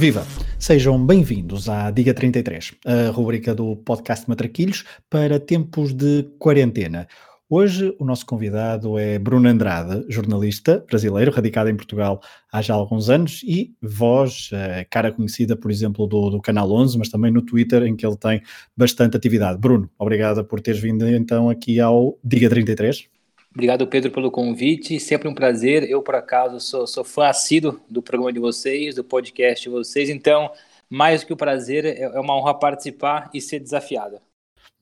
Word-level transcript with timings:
Viva! 0.00 0.26
Sejam 0.58 1.04
bem-vindos 1.04 1.68
à 1.68 1.90
Diga 1.90 2.14
33, 2.14 2.72
a 2.86 3.10
rubrica 3.10 3.54
do 3.54 3.76
podcast 3.76 4.26
Matraquilhos 4.26 4.82
para 5.10 5.38
tempos 5.38 5.92
de 5.92 6.22
quarentena. 6.38 7.06
Hoje 7.50 7.94
o 7.98 8.04
nosso 8.06 8.24
convidado 8.24 8.98
é 8.98 9.18
Bruno 9.18 9.46
Andrade, 9.46 10.06
jornalista 10.08 10.82
brasileiro, 10.88 11.30
radicado 11.30 11.68
em 11.68 11.76
Portugal 11.76 12.22
há 12.50 12.62
já 12.62 12.72
alguns 12.72 13.10
anos 13.10 13.42
e 13.42 13.74
voz, 13.82 14.48
eh, 14.54 14.86
cara 14.88 15.12
conhecida, 15.12 15.54
por 15.54 15.70
exemplo, 15.70 16.06
do, 16.06 16.30
do 16.30 16.40
Canal 16.40 16.72
11, 16.72 16.96
mas 16.96 17.10
também 17.10 17.30
no 17.30 17.42
Twitter, 17.42 17.82
em 17.82 17.94
que 17.94 18.06
ele 18.06 18.16
tem 18.16 18.40
bastante 18.74 19.18
atividade. 19.18 19.58
Bruno, 19.58 19.90
obrigado 19.98 20.42
por 20.46 20.62
teres 20.62 20.80
vindo 20.80 21.06
então 21.06 21.50
aqui 21.50 21.78
ao 21.78 22.18
Diga 22.24 22.48
33. 22.48 23.06
Obrigado, 23.52 23.86
Pedro, 23.86 24.10
pelo 24.10 24.30
convite. 24.30 25.00
Sempre 25.00 25.28
um 25.28 25.34
prazer. 25.34 25.88
Eu, 25.88 26.02
por 26.02 26.14
acaso, 26.14 26.60
sou, 26.60 26.86
sou 26.86 27.04
fã 27.04 27.26
assíduo 27.26 27.80
do 27.90 28.00
programa 28.00 28.32
de 28.32 28.38
vocês, 28.38 28.94
do 28.94 29.04
podcast 29.04 29.64
de 29.64 29.70
vocês. 29.70 30.08
Então, 30.08 30.50
mais 30.88 31.24
que 31.24 31.32
o 31.32 31.36
prazer, 31.36 31.84
é, 31.84 32.02
é 32.02 32.20
uma 32.20 32.36
honra 32.36 32.54
participar 32.54 33.28
e 33.34 33.40
ser 33.40 33.58
desafiado. 33.58 34.20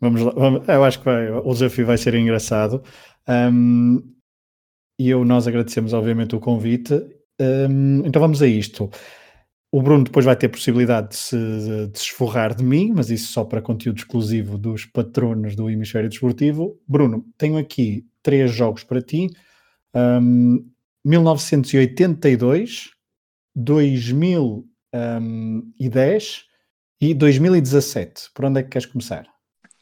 Vamos 0.00 0.20
lá. 0.20 0.32
Eu 0.74 0.84
acho 0.84 0.98
que 0.98 1.04
vai, 1.04 1.30
o 1.30 1.52
desafio 1.52 1.86
vai 1.86 1.96
ser 1.96 2.14
engraçado. 2.14 2.82
Um, 3.28 4.02
e 4.98 5.08
eu, 5.08 5.24
nós 5.24 5.48
agradecemos, 5.48 5.92
obviamente, 5.92 6.36
o 6.36 6.40
convite. 6.40 6.94
Um, 7.40 8.06
então 8.06 8.20
vamos 8.20 8.42
a 8.42 8.46
isto. 8.46 8.90
O 9.70 9.82
Bruno 9.82 10.04
depois 10.04 10.24
vai 10.24 10.36
ter 10.36 10.48
possibilidade 10.48 11.10
de 11.10 11.16
se, 11.16 11.36
de 11.36 11.98
se 11.98 12.04
esforrar 12.04 12.54
de 12.54 12.64
mim, 12.64 12.92
mas 12.94 13.10
isso 13.10 13.32
só 13.32 13.44
para 13.44 13.60
conteúdo 13.60 13.98
exclusivo 13.98 14.56
dos 14.56 14.86
patronos 14.86 15.54
do 15.54 15.68
Hemisfério 15.68 16.08
Desportivo. 16.08 16.80
Bruno, 16.86 17.24
tenho 17.36 17.58
aqui 17.58 18.06
três 18.22 18.52
jogos 18.52 18.84
para 18.84 19.02
ti. 19.02 19.28
Um, 19.94 20.70
1982, 21.04 22.90
2010 23.54 26.44
e 27.00 27.14
2017. 27.14 28.30
Por 28.34 28.44
onde 28.44 28.60
é 28.60 28.62
que 28.62 28.70
queres 28.70 28.86
começar? 28.86 29.37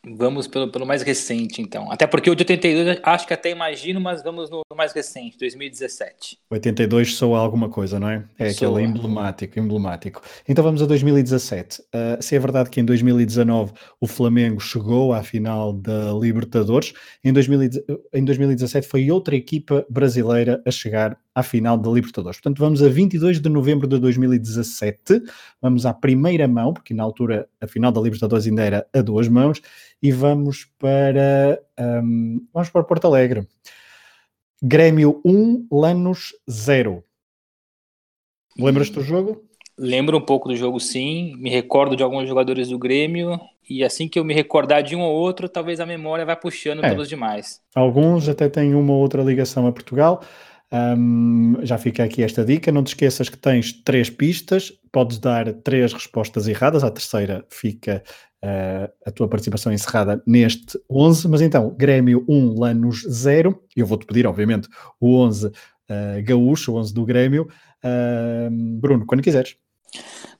Vamos 0.08 0.46
pelo, 0.46 0.70
pelo 0.70 0.86
mais 0.86 1.02
recente, 1.02 1.60
então. 1.60 1.90
Até 1.90 2.06
porque 2.06 2.30
o 2.30 2.34
de 2.34 2.42
82 2.42 3.00
acho 3.02 3.26
que 3.26 3.34
até 3.34 3.50
imagino, 3.50 4.00
mas 4.00 4.22
vamos 4.22 4.48
no, 4.48 4.62
no 4.70 4.76
mais 4.76 4.92
recente, 4.92 5.36
2017. 5.38 6.38
82 6.48 7.16
soa 7.16 7.40
alguma 7.40 7.68
coisa, 7.68 7.98
não 7.98 8.08
é? 8.08 8.24
É 8.38 8.50
soa. 8.50 8.68
aquele 8.68 8.88
emblemático, 8.88 9.58
emblemático. 9.58 10.22
Então 10.48 10.62
vamos 10.62 10.80
a 10.80 10.86
2017. 10.86 11.80
Uh, 11.80 12.22
se 12.22 12.36
é 12.36 12.38
verdade 12.38 12.70
que 12.70 12.80
em 12.80 12.84
2019 12.84 13.72
o 14.00 14.06
Flamengo 14.06 14.60
chegou 14.60 15.12
à 15.12 15.24
final 15.24 15.72
da 15.72 16.12
Libertadores, 16.12 16.92
em, 17.24 17.32
2000, 17.32 17.70
em 18.14 18.24
2017 18.24 18.86
foi 18.86 19.10
outra 19.10 19.34
equipa 19.34 19.84
brasileira 19.90 20.62
a 20.64 20.70
chegar 20.70 21.18
à 21.34 21.42
final 21.42 21.76
da 21.76 21.90
Libertadores. 21.90 22.40
Portanto, 22.40 22.58
vamos 22.58 22.82
a 22.82 22.88
22 22.88 23.40
de 23.40 23.48
novembro 23.50 23.86
de 23.86 23.98
2017, 23.98 25.20
vamos 25.60 25.84
à 25.84 25.92
primeira 25.92 26.48
mão, 26.48 26.72
porque 26.72 26.94
na 26.94 27.02
altura 27.02 27.46
a 27.60 27.66
final 27.66 27.92
da 27.92 28.00
Libertadores 28.00 28.46
ainda 28.46 28.62
era 28.62 28.86
a 28.94 29.02
duas 29.02 29.28
mãos, 29.28 29.60
e 30.02 30.12
vamos 30.12 30.64
para, 30.78 31.60
um, 31.78 32.46
vamos 32.52 32.70
para 32.70 32.84
Porto 32.84 33.06
Alegre. 33.06 33.46
Grêmio 34.62 35.20
1, 35.24 35.68
Lanos 35.70 36.32
0. 36.48 37.04
Lembras-te 38.58 38.94
do 38.94 39.02
jogo? 39.02 39.44
Lembro 39.78 40.16
um 40.16 40.20
pouco 40.22 40.48
do 40.48 40.56
jogo, 40.56 40.80
sim. 40.80 41.34
Me 41.36 41.50
recordo 41.50 41.94
de 41.94 42.02
alguns 42.02 42.26
jogadores 42.26 42.68
do 42.68 42.78
Grêmio. 42.78 43.38
E 43.68 43.84
assim 43.84 44.08
que 44.08 44.18
eu 44.18 44.24
me 44.24 44.32
recordar 44.32 44.82
de 44.82 44.96
um 44.96 45.00
ou 45.00 45.14
outro, 45.14 45.48
talvez 45.48 45.80
a 45.80 45.86
memória 45.86 46.24
vá 46.24 46.34
puxando 46.34 46.82
é. 46.84 46.88
pelos 46.88 47.08
demais. 47.08 47.60
Alguns 47.74 48.28
até 48.28 48.48
têm 48.48 48.74
uma 48.74 48.92
ou 48.92 49.00
outra 49.00 49.22
ligação 49.22 49.66
a 49.66 49.72
Portugal. 49.72 50.22
Um, 50.72 51.56
já 51.62 51.76
fica 51.76 52.02
aqui 52.02 52.22
esta 52.22 52.44
dica. 52.44 52.72
Não 52.72 52.82
te 52.82 52.88
esqueças 52.88 53.28
que 53.28 53.36
tens 53.36 53.72
três 53.72 54.08
pistas, 54.08 54.72
podes 54.90 55.18
dar 55.18 55.52
três 55.52 55.92
respostas 55.92 56.48
erradas, 56.48 56.82
a 56.82 56.90
terceira 56.90 57.44
fica 57.50 58.02
uh, 58.46 58.92
a 59.04 59.10
tua 59.10 59.28
participação 59.28 59.72
encerrada 59.72 60.22
neste 60.26 60.78
11. 60.88 61.28
Mas 61.28 61.40
então, 61.40 61.74
Grêmio 61.76 62.24
1, 62.28 62.58
Lanos 62.58 63.02
0. 63.02 63.60
Eu 63.74 63.86
vou-te 63.86 64.06
pedir, 64.06 64.26
obviamente, 64.26 64.68
o 65.00 65.16
11 65.16 65.48
uh, 65.48 65.52
gaúcho, 66.24 66.72
o 66.72 66.76
11 66.76 66.94
do 66.94 67.04
Grêmio. 67.04 67.48
Uh, 67.84 68.78
Bruno, 68.78 69.04
quando 69.04 69.22
quiseres. 69.22 69.56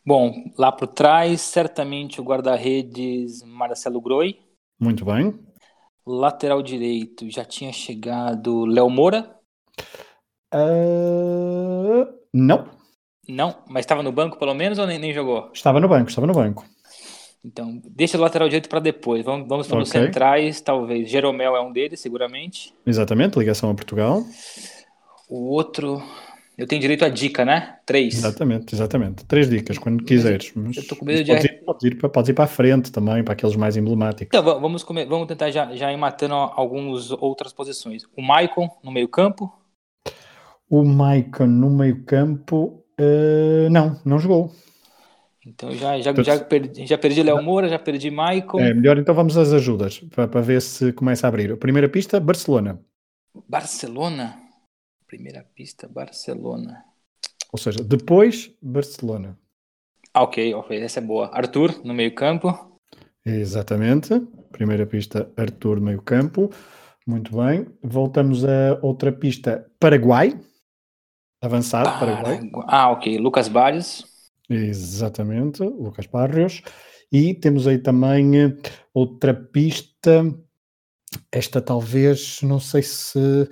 Bom, 0.04 0.32
lá 0.56 0.70
por 0.70 0.86
trás, 0.86 1.40
certamente 1.40 2.20
o 2.20 2.24
guarda-redes 2.24 3.42
Marcelo 3.42 4.00
Groi. 4.00 4.38
Muito 4.78 5.04
bem. 5.04 5.34
Lateral 6.06 6.62
direito 6.62 7.28
já 7.28 7.44
tinha 7.44 7.72
chegado 7.72 8.64
Léo 8.64 8.88
Moura. 8.88 9.34
Uh, 10.54 12.06
não. 12.32 12.76
Não, 13.28 13.56
mas 13.68 13.80
estava 13.80 14.04
no 14.04 14.12
banco 14.12 14.38
pelo 14.38 14.54
menos 14.54 14.78
ou 14.78 14.86
nem, 14.86 15.00
nem, 15.00 15.12
jogou? 15.12 15.50
Estava 15.52 15.80
no 15.80 15.88
banco, 15.88 16.08
estava 16.08 16.28
no 16.28 16.32
banco. 16.32 16.64
Então, 17.46 17.80
deixa 17.88 18.18
o 18.18 18.20
lateral 18.20 18.48
direito 18.48 18.68
para 18.68 18.80
depois. 18.80 19.24
Vamos, 19.24 19.46
vamos 19.46 19.68
para 19.68 19.76
okay. 19.76 19.84
os 19.84 19.88
centrais, 19.88 20.60
talvez. 20.60 21.08
Jeromel 21.08 21.54
é 21.54 21.60
um 21.60 21.70
deles, 21.70 22.00
seguramente. 22.00 22.74
Exatamente, 22.84 23.38
ligação 23.38 23.70
a 23.70 23.74
Portugal. 23.74 24.24
O 25.28 25.52
outro, 25.52 26.02
eu 26.58 26.66
tenho 26.66 26.80
direito 26.80 27.04
à 27.04 27.08
dica, 27.08 27.44
né? 27.44 27.76
Três. 27.86 28.14
Exatamente, 28.14 28.74
exatamente. 28.74 29.24
Três 29.26 29.48
dicas, 29.48 29.78
quando 29.78 30.02
quiseres. 30.02 30.50
Mas, 30.56 30.76
eu 30.76 30.88
tô 30.88 30.96
com 30.96 31.04
medo 31.04 31.22
de. 31.22 31.30
Podes 31.30 31.44
ir, 31.44 31.64
podes, 31.64 31.84
ir, 31.84 31.94
podes 31.94 32.28
ir 32.30 32.34
para 32.34 32.44
a 32.46 32.48
frente 32.48 32.90
também, 32.90 33.22
para 33.22 33.34
aqueles 33.34 33.54
mais 33.54 33.76
emblemáticos. 33.76 34.36
Então, 34.36 34.60
vamos, 34.60 34.82
comer, 34.82 35.06
vamos 35.06 35.28
tentar 35.28 35.52
já, 35.52 35.72
já 35.72 35.92
ir 35.92 35.96
matando 35.96 36.34
algumas 36.34 37.12
outras 37.12 37.52
posições. 37.52 38.02
O 38.16 38.22
Maicon 38.22 38.68
no 38.82 38.90
meio-campo. 38.90 39.52
O 40.68 40.84
Maicon 40.84 41.46
no 41.46 41.70
meio-campo, 41.70 42.82
uh, 43.00 43.70
não, 43.70 44.00
não 44.04 44.18
jogou. 44.18 44.50
Então 45.46 45.70
já, 45.70 46.00
já, 46.00 46.12
já 46.12 46.40
perdi, 46.40 46.86
já 46.86 46.98
perdi 46.98 47.22
Léo 47.22 47.40
Moura, 47.40 47.68
já 47.68 47.78
perdi 47.78 48.10
Maicon. 48.10 48.58
É, 48.58 48.74
melhor 48.74 48.98
então 48.98 49.14
vamos 49.14 49.36
às 49.36 49.52
ajudas, 49.52 50.00
para, 50.12 50.26
para 50.26 50.40
ver 50.40 50.60
se 50.60 50.92
começa 50.92 51.26
a 51.26 51.28
abrir. 51.28 51.52
A 51.52 51.56
primeira 51.56 51.88
pista, 51.88 52.18
Barcelona. 52.18 52.80
Barcelona? 53.48 54.40
Primeira 55.06 55.46
pista, 55.54 55.86
Barcelona. 55.86 56.84
Ou 57.52 57.58
seja, 57.58 57.84
depois, 57.84 58.50
Barcelona. 58.60 59.38
Ah, 60.12 60.24
ok, 60.24 60.52
ok, 60.54 60.82
essa 60.82 60.98
é 60.98 61.02
boa. 61.02 61.30
Arthur, 61.32 61.80
no 61.84 61.94
meio 61.94 62.12
campo. 62.12 62.80
Exatamente. 63.24 64.20
Primeira 64.50 64.84
pista, 64.84 65.30
Arthur, 65.36 65.80
meio 65.80 66.02
campo. 66.02 66.50
Muito 67.06 67.36
bem. 67.36 67.66
Voltamos 67.82 68.44
a 68.44 68.80
outra 68.82 69.12
pista, 69.12 69.70
Paraguai. 69.78 70.36
Avançado, 71.40 72.00
Paraguai. 72.00 72.50
Ah, 72.66 72.90
ok. 72.90 73.16
Lucas 73.18 73.46
Barrios. 73.46 74.15
Exatamente, 74.48 75.62
Lucas 75.62 76.06
Barrios. 76.06 76.62
E 77.10 77.34
temos 77.34 77.66
aí 77.66 77.78
também 77.78 78.44
eh, 78.44 78.56
outra 78.92 79.34
pista. 79.34 80.24
Esta 81.30 81.60
talvez, 81.60 82.40
não 82.42 82.60
sei 82.60 82.82
se. 82.82 83.48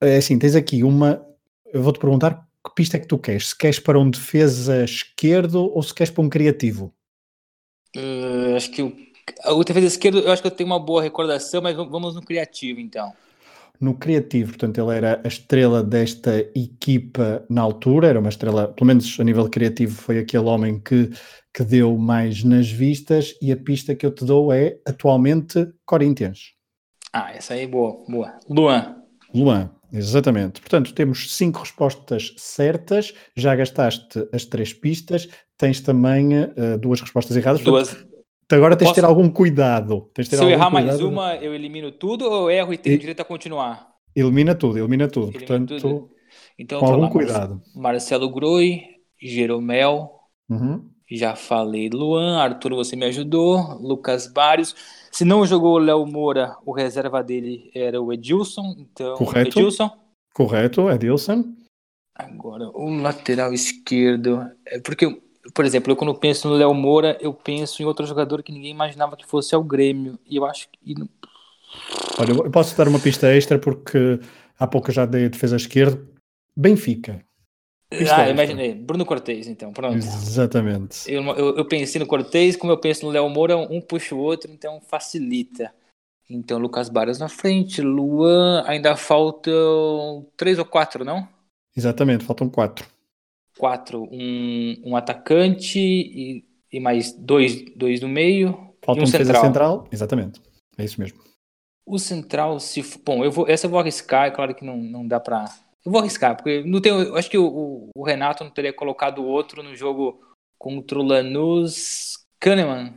É 0.00 0.16
assim, 0.16 0.38
tens 0.38 0.54
aqui 0.54 0.82
uma. 0.82 1.24
Eu 1.72 1.82
vou-te 1.82 1.98
perguntar 1.98 2.46
que 2.64 2.74
pista 2.74 2.96
é 2.96 3.00
que 3.00 3.06
tu 3.06 3.18
queres? 3.18 3.48
Se 3.48 3.58
queres 3.58 3.78
para 3.78 3.98
um 3.98 4.08
defesa 4.08 4.84
esquerdo 4.84 5.70
ou 5.74 5.82
se 5.82 5.94
queres 5.94 6.12
para 6.12 6.22
um 6.22 6.28
criativo? 6.28 6.94
Uh, 7.96 8.56
acho 8.56 8.70
que 8.70 8.82
o, 8.82 8.96
o 9.48 9.64
defesa 9.64 9.86
esquerdo, 9.86 10.20
eu 10.20 10.32
acho 10.32 10.40
que 10.40 10.48
eu 10.48 10.52
tenho 10.52 10.68
uma 10.68 10.78
boa 10.78 11.02
recordação, 11.02 11.60
mas 11.60 11.76
vamos 11.76 12.14
no 12.14 12.22
criativo 12.22 12.80
então 12.80 13.12
no 13.82 13.94
criativo, 13.94 14.50
portanto, 14.50 14.78
ele 14.78 14.96
era 14.96 15.20
a 15.24 15.28
estrela 15.28 15.82
desta 15.82 16.38
equipa 16.54 17.44
na 17.50 17.60
altura, 17.60 18.06
era 18.06 18.20
uma 18.20 18.28
estrela, 18.28 18.68
pelo 18.68 18.86
menos 18.86 19.18
a 19.18 19.24
nível 19.24 19.48
criativo, 19.50 19.94
foi 19.94 20.18
aquele 20.18 20.44
homem 20.44 20.78
que, 20.78 21.10
que 21.52 21.64
deu 21.64 21.98
mais 21.98 22.44
nas 22.44 22.70
vistas, 22.70 23.34
e 23.42 23.50
a 23.50 23.56
pista 23.56 23.94
que 23.94 24.06
eu 24.06 24.14
te 24.14 24.24
dou 24.24 24.52
é 24.52 24.78
atualmente 24.86 25.66
Corinthians. 25.84 26.52
Ah, 27.12 27.32
essa 27.32 27.54
aí 27.54 27.62
é 27.62 27.66
boa, 27.66 28.04
boa. 28.08 28.38
Luan. 28.48 29.02
Luan, 29.34 29.70
exatamente. 29.92 30.60
Portanto, 30.60 30.94
temos 30.94 31.34
cinco 31.36 31.58
respostas 31.58 32.34
certas, 32.38 33.12
já 33.36 33.56
gastaste 33.56 34.28
as 34.32 34.44
três 34.44 34.72
pistas, 34.72 35.28
tens 35.58 35.80
também 35.80 36.38
uh, 36.38 36.78
duas 36.80 37.00
respostas 37.00 37.36
erradas. 37.36 37.62
Duas. 37.62 37.88
Portanto, 37.88 38.11
agora 38.54 38.76
tens 38.76 38.88
de 38.88 38.94
ter 38.94 39.04
algum 39.04 39.30
cuidado. 39.30 40.10
Ter 40.14 40.24
Se 40.24 40.36
eu 40.36 40.50
errar 40.50 40.70
mais 40.70 41.00
uma, 41.00 41.36
eu 41.36 41.54
elimino 41.54 41.90
tudo 41.90 42.24
ou 42.24 42.50
eu 42.50 42.50
erro 42.50 42.72
e 42.72 42.78
tenho 42.78 42.94
e... 42.94 42.98
direito 42.98 43.20
a 43.20 43.24
continuar? 43.24 43.92
Elimina 44.14 44.54
tudo, 44.54 44.78
elimina 44.78 45.08
tudo. 45.08 45.28
Elimina 45.28 45.46
Portanto, 45.46 45.80
tudo. 45.80 46.10
Então, 46.58 46.80
com 46.80 46.86
algum 46.86 47.02
lá, 47.02 47.10
cuidado. 47.10 47.62
Marcelo 47.74 48.30
Groi, 48.30 48.82
Jeromel, 49.20 50.10
uhum. 50.48 50.84
já 51.10 51.34
falei 51.34 51.88
Luan, 51.88 52.38
Arthur, 52.38 52.74
você 52.74 52.94
me 52.94 53.06
ajudou, 53.06 53.78
Lucas 53.80 54.26
Barrios. 54.26 54.74
Se 55.10 55.24
não 55.24 55.46
jogou 55.46 55.74
o 55.74 55.78
Léo 55.78 56.06
Moura, 56.06 56.56
o 56.64 56.72
reserva 56.72 57.22
dele 57.22 57.70
era 57.74 58.00
o 58.00 58.12
Edilson. 58.12 58.74
Então, 58.78 59.14
Correto. 59.16 59.58
Edilson. 59.58 59.90
Correto, 60.34 60.90
Edilson. 60.90 61.44
Agora, 62.14 62.68
o 62.74 62.90
lateral 63.00 63.52
esquerdo. 63.52 64.46
É 64.66 64.78
porque 64.78 65.20
por 65.54 65.64
exemplo, 65.64 65.92
eu 65.92 65.96
quando 65.96 66.14
penso 66.14 66.48
no 66.48 66.54
Léo 66.54 66.72
Moura, 66.72 67.18
eu 67.20 67.32
penso 67.34 67.82
em 67.82 67.84
outro 67.84 68.06
jogador 68.06 68.42
que 68.42 68.52
ninguém 68.52 68.70
imaginava 68.70 69.16
que 69.16 69.26
fosse 69.26 69.54
ao 69.54 69.64
Grêmio. 69.64 70.18
E 70.26 70.36
eu 70.36 70.44
acho 70.44 70.68
que. 70.70 70.94
Olha, 72.18 72.32
eu 72.32 72.50
posso 72.50 72.76
dar 72.76 72.86
uma 72.86 73.00
pista 73.00 73.34
extra 73.34 73.58
porque 73.58 74.20
há 74.58 74.66
pouco 74.66 74.90
eu 74.90 74.94
já 74.94 75.04
dei 75.04 75.26
a 75.26 75.28
defesa 75.28 75.56
esquerda. 75.56 76.00
Benfica. 76.56 77.24
Isto 77.90 78.14
ah, 78.14 78.26
é, 78.26 78.30
imaginei. 78.30 78.74
Bruno 78.74 79.04
Cortez, 79.04 79.46
então, 79.46 79.72
pronto. 79.72 79.96
Exatamente. 79.96 81.12
Eu, 81.12 81.22
eu, 81.22 81.56
eu 81.56 81.64
pensei 81.66 82.00
no 82.00 82.06
Cortez, 82.06 82.56
como 82.56 82.72
eu 82.72 82.78
penso 82.78 83.04
no 83.04 83.12
Léo 83.12 83.28
Moura, 83.28 83.56
um 83.56 83.80
puxa 83.80 84.14
o 84.14 84.18
outro, 84.18 84.50
então 84.50 84.80
facilita. 84.80 85.72
Então, 86.30 86.58
Lucas 86.58 86.88
Barros 86.88 87.18
na 87.18 87.28
frente, 87.28 87.82
Luan, 87.82 88.64
ainda 88.66 88.96
faltam 88.96 90.26
três 90.36 90.58
ou 90.58 90.64
quatro, 90.64 91.04
não? 91.04 91.28
Exatamente, 91.76 92.24
faltam 92.24 92.48
quatro. 92.48 92.86
Quatro. 93.58 94.08
Um, 94.10 94.82
um 94.84 94.96
atacante 94.96 95.78
e, 95.78 96.44
e 96.72 96.80
mais 96.80 97.12
dois, 97.12 97.64
dois 97.76 98.00
no 98.00 98.08
meio. 98.08 98.74
Falta 98.84 99.00
um, 99.00 99.04
um 99.04 99.06
central. 99.06 99.42
central. 99.42 99.88
Exatamente, 99.92 100.40
é 100.76 100.84
isso 100.84 101.00
mesmo. 101.00 101.20
O 101.86 101.98
central, 101.98 102.58
se. 102.60 102.82
Bom, 103.04 103.24
eu 103.24 103.30
vou, 103.30 103.48
essa 103.48 103.66
eu 103.66 103.70
vou 103.70 103.80
arriscar, 103.80 104.26
é 104.26 104.30
claro 104.30 104.54
que 104.54 104.64
não, 104.64 104.76
não 104.76 105.06
dá 105.06 105.20
pra. 105.20 105.44
Eu 105.84 105.90
vou 105.90 106.00
arriscar, 106.00 106.36
porque 106.36 106.62
não 106.64 106.80
tem, 106.80 106.92
eu 106.92 107.16
acho 107.16 107.28
que 107.28 107.38
o, 107.38 107.90
o 107.94 108.04
Renato 108.04 108.44
não 108.44 108.50
teria 108.50 108.72
colocado 108.72 109.24
outro 109.24 109.62
no 109.62 109.74
jogo 109.74 110.20
contra 110.58 110.98
o 110.98 111.02
Lanús. 111.02 112.24
Kahneman. 112.38 112.94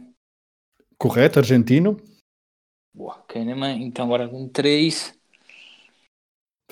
Correto, 0.97 1.39
argentino. 1.39 1.97
Boa, 2.93 3.23
Kahneman. 3.27 3.83
Então 3.83 4.05
agora 4.05 4.29
com 4.29 4.47
três. 4.47 5.13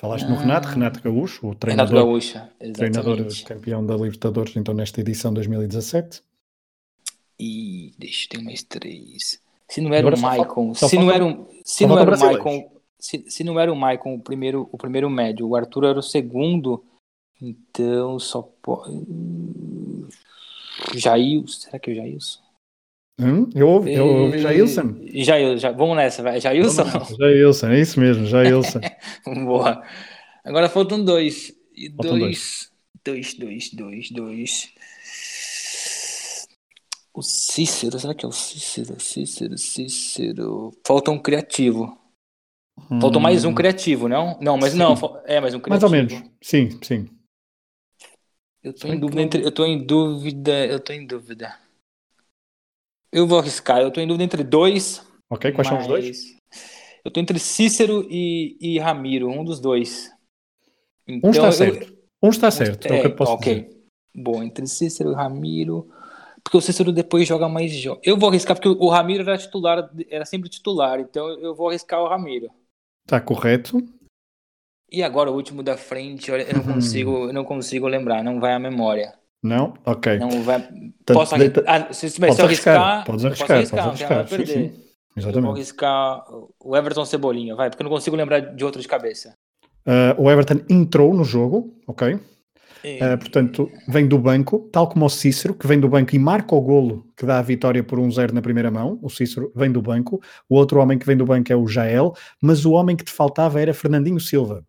Falaste 0.04 0.28
no 0.28 0.36
Renato, 0.36 0.68
ah. 0.68 0.72
Renato 0.72 1.02
Gaúcho, 1.02 1.48
o 1.48 1.56
treinador, 1.56 1.96
Gaúcho, 1.96 2.42
treinador 2.74 3.26
campeão 3.46 3.86
da 3.86 3.96
Libertadores, 3.96 4.54
então 4.58 4.74
nesta 4.74 5.00
edição 5.00 5.34
2017. 5.34 6.22
E 7.40 7.94
deixa, 7.98 8.28
tem 8.28 8.44
mais 8.44 8.64
três. 8.64 9.42
Se 9.70 9.80
não 9.80 9.94
era 9.94 10.14
o 10.14 10.20
Maicon, 10.20 10.74
se 10.74 10.98
não 10.98 11.10
era 11.10 11.26
um, 11.26 11.48
se 11.64 11.88
não 11.88 11.98
era 11.98 12.14
o 12.14 12.20
Maicon, 12.20 12.70
se, 13.00 13.24
se 13.30 13.44
não 13.46 13.58
era 13.58 13.72
o 13.72 13.76
Maicon 13.78 14.16
o 14.16 14.20
primeiro, 14.20 14.68
o 14.74 14.78
primeiro 14.78 15.10
médio, 15.10 15.48
o 15.48 15.56
Arthur 15.56 15.86
era 15.86 16.00
o 16.00 16.04
segundo, 16.04 16.84
então 17.42 18.20
só 18.20 18.42
pode. 18.62 19.06
Jailson, 20.96 21.62
será 21.62 21.80
que 21.80 21.92
é 21.92 21.94
o 21.94 21.96
Jailson? 21.96 22.43
Hum, 23.20 23.48
eu 23.54 23.70
ouvi, 23.70 23.94
eu 23.94 24.06
ouvi 24.06 24.40
Jailson. 24.40 24.96
Jailson, 25.14 25.58
já, 25.58 25.72
vamos 25.72 25.96
nessa, 25.96 26.24
vai. 26.24 26.42
Jailson? 26.42 26.84
Jailson, 27.20 27.68
é 27.68 27.80
isso 27.80 28.00
mesmo, 28.00 28.26
Jailson. 28.26 28.80
Boa. 29.46 29.84
Agora 30.44 30.68
faltam 30.68 31.04
dois. 31.04 31.54
E 31.76 31.90
faltam 31.92 32.18
dois, 32.20 32.72
dois, 33.06 33.34
dois, 33.36 33.70
dois, 33.72 34.10
dois. 34.12 34.74
O 37.14 37.22
Cícero, 37.22 38.00
será 38.00 38.16
que 38.16 38.26
é 38.26 38.28
o 38.28 38.32
Cícero? 38.32 39.00
Cícero, 39.00 39.58
Cícero. 39.58 40.72
Falta 40.86 41.12
um 41.12 41.20
criativo. 41.20 41.96
Hum. 42.90 43.00
Faltou 43.00 43.22
mais 43.22 43.46
um 43.46 43.54
criativo, 43.54 44.10
não? 44.10 44.40
Não, 44.42 44.58
mas 44.58 44.72
sim. 44.72 44.80
não, 44.80 44.96
é 45.26 45.40
mais 45.40 45.54
um 45.54 45.60
criativo. 45.60 45.70
Mais 45.70 45.84
ou 45.84 45.90
menos, 45.90 46.32
sim, 46.42 46.80
sim. 46.82 47.08
Eu 48.64 48.74
tô 48.74 48.88
em 48.88 49.00
dúvida 49.00 49.22
entre, 49.22 49.46
eu 49.46 49.52
tô 49.52 49.66
em 49.66 49.86
dúvida, 49.86 50.66
eu 50.66 50.80
tô 50.80 50.92
em 50.94 51.06
dúvida. 51.06 51.54
Eu 53.14 53.28
vou 53.28 53.38
arriscar, 53.38 53.80
eu 53.80 53.92
tô 53.92 54.02
em 54.02 54.08
dúvida 54.08 54.24
entre 54.24 54.44
dois. 54.44 55.06
Ok, 55.30 55.52
quais 55.52 55.68
são 55.68 55.78
os 55.78 55.86
dois? 55.86 56.36
Eu 57.06 57.12
tô 57.12 57.20
entre 57.20 57.38
Cícero 57.38 58.08
e, 58.10 58.58
e 58.60 58.80
Ramiro, 58.80 59.30
um 59.30 59.46
dos 59.46 59.60
dois. 59.60 60.12
Então, 61.08 61.30
um 61.30 61.32
está 61.32 61.46
eu, 61.46 61.52
certo. 61.52 61.98
Um 62.24 62.30
está 62.30 62.50
certo, 62.50 62.88
é, 62.88 62.96
é 62.96 62.98
o 62.98 63.02
que 63.02 63.08
eu 63.08 63.16
posso 63.16 63.34
ok. 63.34 63.54
Dizer. 63.54 63.84
Bom, 64.16 64.42
entre 64.42 64.66
Cícero 64.66 65.12
e 65.12 65.16
Ramiro. 65.16 65.88
Porque 66.44 66.58
o 66.58 66.62
Cícero 66.62 66.92
depois 66.92 67.28
joga 67.28 67.48
mais 67.48 67.72
jogos. 67.72 68.02
Eu 68.04 68.18
vou 68.18 68.30
arriscar, 68.30 68.56
porque 68.56 68.68
o 68.68 68.90
Ramiro 68.90 69.22
era 69.22 69.38
titular, 69.38 69.90
era 70.10 70.26
sempre 70.26 70.50
titular, 70.50 71.00
então 71.00 71.30
eu 71.40 71.54
vou 71.54 71.70
arriscar 71.70 72.02
o 72.02 72.08
Ramiro. 72.08 72.50
Tá 73.06 73.22
correto. 73.22 73.78
E 74.92 75.04
agora 75.04 75.32
o 75.32 75.36
último 75.36 75.62
da 75.62 75.78
frente, 75.78 76.32
eu 76.32 76.38
não 76.54 76.62
uhum. 76.62 76.74
consigo, 76.74 77.12
eu 77.28 77.34
não 77.34 77.46
consigo 77.46 77.88
lembrar, 77.88 78.24
não 78.24 78.40
vai 78.40 78.54
à 78.54 78.60
memória. 78.60 79.14
Não? 79.44 79.74
Ok. 79.86 80.18
Não 80.20 80.42
vai. 80.42 80.62
Tanto 81.06 81.20
posso 81.20 81.38
deita... 81.38 81.64
ah, 81.68 81.92
se, 81.92 82.10
se, 82.10 82.20
podes 82.20 82.40
arriscar, 82.40 83.04
podes 83.04 83.26
arriscar, 83.26 83.48
posso 83.48 83.76
arriscar, 83.76 83.86
podes 83.86 84.02
arriscar. 84.02 84.28
Sim, 84.40 84.46
sim. 84.46 84.84
Exatamente. 85.16 85.36
Eu 85.36 85.42
vou 85.42 85.52
arriscar 85.52 86.24
o 86.60 86.78
Everton 86.78 87.06
Cebolinha, 87.06 87.56
vai, 87.56 87.70
porque 87.70 87.84
eu 87.84 87.86
não 87.86 87.92
consigo 87.92 88.16
lembrar 88.16 88.40
de 88.40 88.64
outro 88.64 88.82
de 88.82 88.88
cabeça. 88.88 89.36
Uh, 89.86 90.22
o 90.22 90.32
Everton 90.32 90.62
entrou 90.70 91.14
no 91.14 91.26
jogo, 91.26 91.76
ok? 91.86 92.14
Uh, 92.16 93.18
portanto, 93.18 93.72
vem 93.88 94.08
do 94.08 94.18
banco, 94.18 94.70
tal 94.72 94.88
como 94.88 95.06
o 95.06 95.10
Cícero, 95.10 95.54
que 95.54 95.68
vem 95.68 95.80
do 95.80 95.88
banco 95.88 96.16
e 96.16 96.20
marca 96.20 96.54
o 96.54 96.62
golo 96.62 97.06
que 97.16 97.26
dá 97.26 97.40
a 97.40 97.42
vitória 97.42 97.82
por 97.84 98.00
1-0 98.00 98.32
na 98.32 98.42
primeira 98.42 98.70
mão. 98.70 99.00
O 99.02 99.10
Cícero 99.10 99.52
vem 99.56 99.72
do 99.72 99.82
banco. 99.82 100.22
O 100.50 100.56
outro 100.56 100.82
homem 100.82 100.98
que 100.98 101.06
vem 101.06 101.16
do 101.16 101.26
banco 101.26 101.52
é 101.52 101.56
o 101.56 101.68
Jael, 101.68 102.14
mas 102.42 102.66
o 102.66 102.72
homem 102.72 102.96
que 102.96 103.06
te 103.06 103.12
faltava 103.12 103.62
era 103.62 103.74
Fernandinho 103.74 104.20
Silva. 104.20 104.66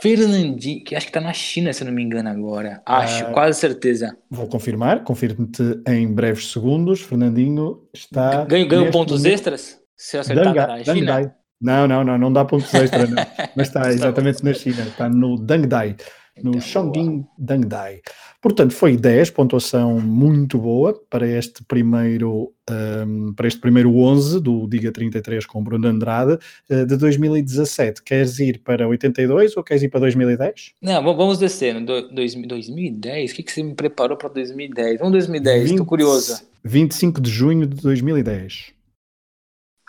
Fernandinho, 0.00 0.84
que 0.84 0.94
acho 0.94 1.06
que 1.06 1.10
está 1.10 1.20
na 1.20 1.32
China, 1.32 1.72
se 1.72 1.82
eu 1.82 1.86
não 1.86 1.92
me 1.92 2.02
engano 2.02 2.28
agora. 2.28 2.82
Acho, 2.86 3.24
uh, 3.24 3.32
quase 3.32 3.58
certeza. 3.58 4.16
Vou 4.30 4.46
confirmar, 4.46 5.04
confirmo-te 5.04 5.80
em 5.86 6.06
breves 6.12 6.52
segundos. 6.52 7.00
Fernandinho 7.00 7.82
está. 7.92 8.44
Ganho, 8.44 8.68
ganho 8.68 8.90
pontos 8.90 9.18
momento... 9.18 9.34
extras? 9.34 9.78
Se 9.96 10.16
eu 10.16 10.20
acertar 10.20 10.44
Danga, 10.44 10.66
na 10.66 10.84
China? 10.84 10.94
Dangdai. 10.94 11.32
Não, 11.60 11.88
não, 11.88 12.04
não, 12.04 12.18
não 12.18 12.32
dá 12.32 12.44
pontos 12.44 12.72
extras, 12.74 13.08
não. 13.08 13.22
mas 13.56 13.68
está 13.68 13.90
exatamente 13.90 14.44
na 14.44 14.52
China, 14.52 14.82
está 14.82 15.08
no 15.08 15.38
Dangdai 15.38 15.96
no 16.42 16.50
então, 16.50 16.60
Chongqing 16.60 17.26
Dangdai. 17.38 18.00
Portanto, 18.40 18.74
foi 18.74 18.96
10, 18.96 19.30
pontuação 19.30 20.00
muito 20.00 20.58
boa 20.58 20.92
para 21.08 21.26
este 21.26 21.62
primeiro, 21.64 22.52
um, 22.70 23.32
para 23.32 23.46
este 23.46 23.60
primeiro 23.60 23.96
11 23.96 24.40
do 24.40 24.66
Diga 24.66 24.92
33 24.92 25.46
com 25.46 25.62
Bruno 25.62 25.88
Andrade 25.88 26.38
uh, 26.68 26.86
de 26.86 26.96
2017. 26.96 28.02
Queres 28.02 28.38
ir 28.40 28.58
para 28.58 28.86
82 28.88 29.56
ou 29.56 29.62
queres 29.62 29.82
ir 29.82 29.88
para 29.88 30.00
2010? 30.00 30.74
Não, 30.82 31.02
vamos 31.02 31.38
descer. 31.38 31.74
No 31.74 31.86
do, 31.86 32.08
2010? 32.12 33.30
O 33.30 33.34
que, 33.34 33.42
que 33.42 33.52
você 33.52 33.62
me 33.62 33.74
preparou 33.74 34.16
para 34.16 34.28
2010? 34.28 34.98
Vamos 34.98 35.12
2010, 35.12 35.70
estou 35.70 35.86
curioso. 35.86 36.42
25 36.64 37.20
de 37.20 37.30
junho 37.30 37.66
de 37.66 37.80
2010. 37.80 38.74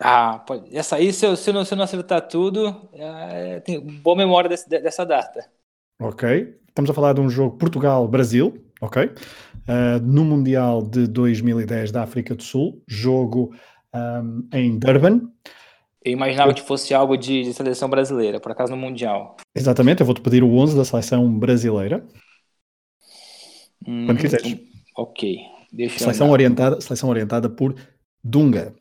Ah, 0.02 0.44
pode. 0.46 0.76
Essa 0.76 0.98
aí, 0.98 1.12
se 1.12 1.26
eu, 1.26 1.38
se 1.38 1.50
eu, 1.50 1.54
não, 1.54 1.64
se 1.64 1.74
eu 1.74 1.78
não 1.78 1.86
acertar 1.86 2.28
tudo, 2.28 2.76
é, 2.94 3.62
tenho 3.62 3.82
boa 3.82 4.16
memória 4.16 4.50
desse, 4.50 4.70
dessa 4.70 5.06
data 5.06 5.55
ok? 6.00 6.56
Estamos 6.68 6.90
a 6.90 6.94
falar 6.94 7.14
de 7.14 7.22
um 7.22 7.30
jogo 7.30 7.58
Portugal-Brasil, 7.58 8.66
ok? 8.82 9.04
Uh, 9.06 10.00
no 10.04 10.24
Mundial 10.24 10.82
de 10.82 11.08
2010 11.08 11.92
da 11.92 12.04
África 12.04 12.36
do 12.36 12.44
Sul, 12.44 12.84
jogo 12.88 13.56
um, 13.94 14.48
em 14.54 14.78
Durban. 14.78 15.22
Eu 16.04 16.12
imaginava 16.12 16.54
que 16.54 16.62
fosse 16.62 16.94
algo 16.94 17.18
de, 17.18 17.44
de, 17.44 17.54
seleção 17.54 17.90
brasileira, 17.90 18.40
por 18.40 18.52
acaso 18.52 18.72
no 18.72 18.78
Mundial. 18.78 19.38
Exatamente, 19.56 20.02
eu 20.02 20.06
vou-te 20.06 20.22
pedir 20.22 20.44
o 20.44 20.56
11 20.56 20.78
da 20.78 20.86
seleção 20.86 21.40
brasileira. 21.40 22.06
Hum, 23.88 24.06
Quando 24.06 24.20
quiseres. 24.20 24.56
Ok. 24.96 25.38
Deixa 25.72 26.00
seleção, 26.00 26.30
orientada, 26.30 26.80
seleção 26.80 27.10
orientada 27.10 27.50
por 27.50 27.76
Dunga. 28.24 28.74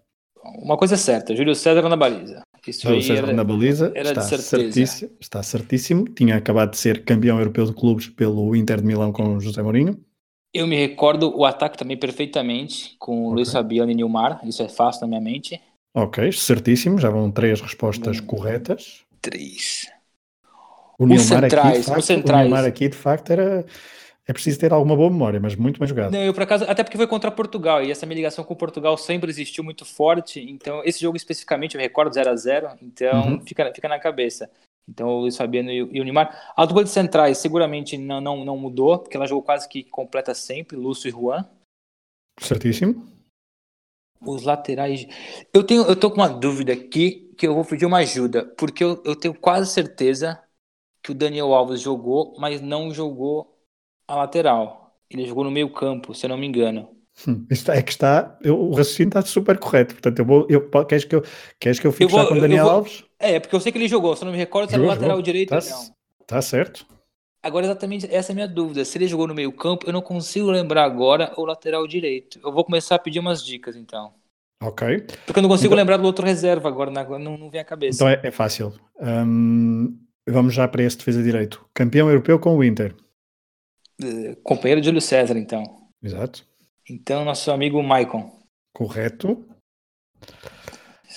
Uma 0.62 0.76
coisa 0.76 0.94
é 0.94 0.98
certa, 0.98 1.34
Júlio 1.34 1.54
César 1.54 1.88
na 1.88 1.96
baliza. 1.96 2.42
Isso 2.66 2.88
aí 2.88 3.10
era, 3.10 3.32
na 3.32 3.44
baliza, 3.44 3.92
era 3.94 4.10
está, 4.10 4.22
certíssimo, 4.22 5.10
está 5.20 5.42
certíssimo. 5.42 6.04
Tinha 6.08 6.36
acabado 6.36 6.70
de 6.70 6.78
ser 6.78 7.04
campeão 7.04 7.38
europeu 7.38 7.66
de 7.66 7.72
clubes 7.72 8.08
pelo 8.08 8.54
Inter 8.56 8.80
de 8.80 8.86
Milão 8.86 9.12
com 9.12 9.38
José 9.38 9.62
Mourinho. 9.62 9.98
Eu 10.52 10.66
me 10.66 10.76
recordo 10.76 11.36
o 11.36 11.44
ataque 11.44 11.76
também 11.76 11.96
perfeitamente 11.96 12.94
com 12.98 13.24
okay. 13.24 13.34
Luiz 13.34 13.52
Fabiano 13.52 13.90
e 13.90 13.94
Nilmar, 13.94 14.40
isso 14.44 14.62
é 14.62 14.68
fácil 14.68 15.02
na 15.02 15.08
minha 15.08 15.20
mente. 15.20 15.60
Ok, 15.92 16.30
certíssimo, 16.32 16.98
já 16.98 17.10
vão 17.10 17.30
três 17.30 17.60
respostas 17.60 18.20
um, 18.20 18.26
corretas. 18.26 19.02
Três. 19.20 19.88
O 20.98 21.06
Nilmar, 21.06 21.44
aqui, 21.44 21.82
facto, 21.82 22.02
centrais. 22.02 22.40
o 22.40 22.44
Nilmar 22.44 22.64
aqui, 22.64 22.88
de 22.88 22.96
facto, 22.96 23.30
era 23.30 23.66
é 24.26 24.32
preciso 24.32 24.58
ter 24.58 24.72
alguma 24.72 24.96
boa 24.96 25.10
memória, 25.10 25.38
mas 25.38 25.54
muito 25.54 25.78
bem 25.78 25.88
jogado. 25.88 26.12
Não, 26.12 26.22
eu 26.22 26.32
por 26.32 26.42
acaso, 26.42 26.64
até 26.64 26.82
porque 26.82 26.96
foi 26.96 27.06
contra 27.06 27.30
Portugal, 27.30 27.82
e 27.82 27.90
essa 27.90 28.06
minha 28.06 28.16
ligação 28.16 28.42
com 28.42 28.54
Portugal 28.54 28.96
sempre 28.96 29.30
existiu 29.30 29.62
muito 29.62 29.84
forte, 29.84 30.40
então 30.40 30.82
esse 30.84 31.00
jogo 31.00 31.16
especificamente 31.16 31.74
eu 31.74 31.80
recordo 31.80 32.14
0 32.14 32.30
a 32.30 32.36
0 32.36 32.70
então 32.80 33.32
uhum. 33.32 33.40
fica, 33.40 33.72
fica 33.74 33.88
na 33.88 33.98
cabeça. 33.98 34.50
Então 34.88 35.08
o 35.08 35.20
Luiz 35.20 35.36
Fabiano 35.36 35.70
e 35.70 35.82
o, 35.82 36.04
Neymar. 36.04 36.52
A 36.56 36.64
dupla 36.64 36.84
de 36.84 36.90
centrais 36.90 37.38
seguramente 37.38 37.96
não, 37.96 38.20
não, 38.20 38.44
não 38.44 38.56
mudou, 38.56 38.98
porque 38.98 39.16
ela 39.16 39.26
jogou 39.26 39.42
quase 39.42 39.68
que 39.68 39.82
completa 39.84 40.34
sempre, 40.34 40.76
Lúcio 40.76 41.08
e 41.08 41.10
Juan. 41.10 41.46
Certíssimo. 42.38 43.06
Os 44.20 44.42
laterais. 44.42 45.06
Eu 45.52 45.64
tenho, 45.64 45.82
eu 45.84 45.96
tô 45.98 46.10
com 46.10 46.16
uma 46.16 46.28
dúvida 46.28 46.72
aqui 46.72 47.32
que 47.36 47.46
eu 47.46 47.54
vou 47.54 47.64
pedir 47.64 47.86
uma 47.86 47.98
ajuda, 47.98 48.46
porque 48.56 48.84
eu, 48.84 49.02
eu 49.04 49.16
tenho 49.16 49.34
quase 49.34 49.70
certeza 49.70 50.42
que 51.02 51.12
o 51.12 51.14
Daniel 51.14 51.52
Alves 51.52 51.80
jogou, 51.80 52.34
mas 52.38 52.60
não 52.60 52.92
jogou 52.92 53.53
a 54.06 54.16
lateral. 54.16 54.94
Ele 55.10 55.26
jogou 55.26 55.44
no 55.44 55.50
meio 55.50 55.70
campo, 55.70 56.14
se 56.14 56.26
eu 56.26 56.30
não 56.30 56.36
me 56.36 56.46
engano. 56.46 56.88
Hum, 57.28 57.46
é 57.68 57.82
que 57.82 57.92
está, 57.92 58.36
eu, 58.42 58.58
o 58.58 58.70
raciocínio 58.70 59.10
está 59.10 59.22
super 59.22 59.58
correto. 59.58 59.94
Portanto, 59.94 60.18
eu 60.18 60.24
vou, 60.24 60.46
eu, 60.48 60.68
queres, 60.84 61.04
que 61.04 61.14
eu, 61.14 61.22
queres 61.60 61.78
que 61.78 61.86
eu 61.86 61.92
fique 61.92 62.04
eu 62.04 62.08
vou, 62.08 62.26
com 62.26 62.34
o 62.34 62.40
Daniel 62.40 62.64
vou, 62.64 62.74
Alves? 62.74 63.04
É, 63.18 63.38
porque 63.38 63.54
eu 63.54 63.60
sei 63.60 63.70
que 63.70 63.78
ele 63.78 63.88
jogou, 63.88 64.16
se 64.16 64.22
eu 64.22 64.26
não 64.26 64.32
me 64.32 64.38
recordo 64.38 64.68
se 64.68 64.74
era 64.74 64.84
lateral 64.84 65.10
jogou. 65.10 65.22
direito 65.22 65.50
tá, 65.50 65.58
ou 65.58 65.70
não. 65.70 65.94
Tá 66.26 66.42
certo. 66.42 66.86
Agora, 67.42 67.66
exatamente 67.66 68.12
essa 68.12 68.32
é 68.32 68.32
a 68.32 68.34
minha 68.34 68.48
dúvida. 68.48 68.84
Se 68.84 68.96
ele 68.98 69.06
jogou 69.06 69.26
no 69.26 69.34
meio 69.34 69.52
campo, 69.52 69.86
eu 69.86 69.92
não 69.92 70.00
consigo 70.00 70.50
lembrar 70.50 70.84
agora 70.84 71.32
o 71.36 71.44
lateral 71.44 71.86
direito. 71.86 72.40
Eu 72.42 72.50
vou 72.50 72.64
começar 72.64 72.96
a 72.96 72.98
pedir 72.98 73.20
umas 73.20 73.44
dicas, 73.44 73.76
então. 73.76 74.12
Ok. 74.62 75.04
Porque 75.26 75.38
eu 75.38 75.42
não 75.42 75.48
consigo 75.50 75.68
então, 75.68 75.76
lembrar 75.76 75.98
do 75.98 76.04
outro 76.06 76.24
reserva 76.24 76.68
agora, 76.68 76.90
não, 76.90 77.36
não 77.36 77.50
vem 77.50 77.60
à 77.60 77.64
cabeça. 77.64 77.96
Então 77.96 78.08
é, 78.08 78.18
é 78.22 78.30
fácil. 78.30 78.72
Um, 78.98 79.94
vamos 80.26 80.54
já 80.54 80.66
para 80.66 80.82
esse 80.82 80.96
defesa 80.96 81.22
direito. 81.22 81.64
Campeão 81.74 82.08
europeu 82.08 82.38
com 82.38 82.56
o 82.56 82.64
Inter. 82.64 82.94
Uh, 84.02 84.36
companheiro 84.42 84.80
de 84.80 84.86
Júlio 84.86 85.00
César, 85.00 85.36
então. 85.36 85.62
Exato. 86.02 86.46
Então, 86.88 87.24
nosso 87.24 87.50
amigo 87.50 87.82
Maicon. 87.82 88.30
Correto. 88.74 89.46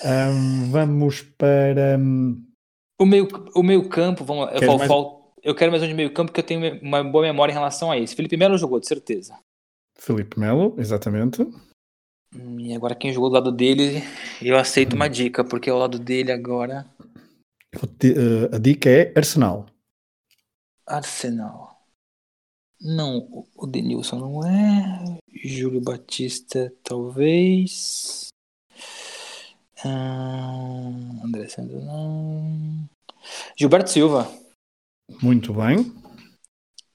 Um, 0.04 0.70
vamos 0.70 1.22
para. 1.22 1.98
O 3.00 3.06
meio, 3.06 3.28
o 3.54 3.62
meio 3.62 3.88
campo, 3.88 4.24
vamos, 4.24 4.48
eu, 4.60 4.78
mais... 4.78 4.90
eu 5.42 5.54
quero 5.54 5.70
mais 5.70 5.82
um 5.82 5.86
de 5.86 5.94
meio 5.94 6.12
campo 6.12 6.30
porque 6.30 6.40
eu 6.40 6.44
tenho 6.44 6.80
uma 6.82 7.02
boa 7.02 7.24
memória 7.24 7.52
em 7.52 7.54
relação 7.54 7.90
a 7.90 7.98
isso. 7.98 8.16
Felipe 8.16 8.36
Melo 8.36 8.58
jogou, 8.58 8.80
de 8.80 8.86
certeza. 8.86 9.38
Felipe 9.96 10.38
Melo, 10.38 10.74
exatamente. 10.78 11.42
Hum, 12.34 12.60
e 12.60 12.74
agora 12.74 12.94
quem 12.94 13.12
jogou 13.12 13.28
do 13.28 13.34
lado 13.34 13.52
dele, 13.52 14.02
eu 14.40 14.56
aceito 14.56 14.94
uma 14.94 15.08
dica, 15.08 15.44
porque 15.44 15.70
ao 15.70 15.78
lado 15.78 15.98
dele 15.98 16.32
agora. 16.32 16.86
Te, 17.98 18.12
uh, 18.12 18.54
a 18.54 18.58
dica 18.58 18.88
é 18.88 19.12
Arsenal. 19.16 19.66
Arsenal. 20.86 21.77
Não, 22.80 23.46
o 23.56 23.66
Denilson 23.66 24.16
não 24.16 24.46
é. 24.46 25.18
Júlio 25.44 25.80
Batista, 25.80 26.72
talvez. 26.82 28.28
Ah, 29.84 30.52
André 31.24 31.48
Santos 31.48 31.84
não. 31.84 32.88
Gilberto 33.56 33.90
Silva. 33.90 34.30
Muito 35.22 35.52
bem. 35.52 35.92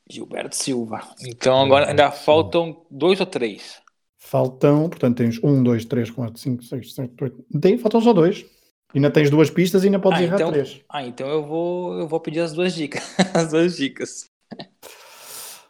Gilberto 0.09 0.55
Silva. 0.55 1.01
Então 1.21 1.61
agora 1.61 1.89
ainda 1.89 2.11
faltam 2.11 2.85
dois 2.89 3.19
ou 3.19 3.25
três. 3.25 3.81
Faltam, 4.17 4.89
portanto, 4.89 5.17
tens 5.17 5.43
um, 5.43 5.61
dois, 5.61 5.85
três, 5.85 6.09
quatro, 6.09 6.39
cinco, 6.39 6.63
seis, 6.63 6.93
sete, 6.93 7.13
oito. 7.21 7.45
Tem, 7.59 7.77
faltam 7.77 8.01
só 8.01 8.13
dois. 8.13 8.45
Ainda 8.93 9.11
tens 9.11 9.29
duas 9.29 9.49
pistas 9.49 9.83
e 9.83 9.87
ainda 9.87 9.99
podes 9.99 10.19
ah, 10.19 10.23
errar 10.23 10.35
então, 10.35 10.51
três. 10.51 10.81
Ah, 10.87 11.05
então 11.05 11.27
eu 11.27 11.45
vou, 11.45 11.99
eu 11.99 12.07
vou 12.07 12.19
pedir 12.19 12.39
as 12.39 12.53
duas 12.53 12.73
dicas. 12.73 13.03
as 13.33 13.49
duas 13.49 13.75
dicas. 13.75 14.25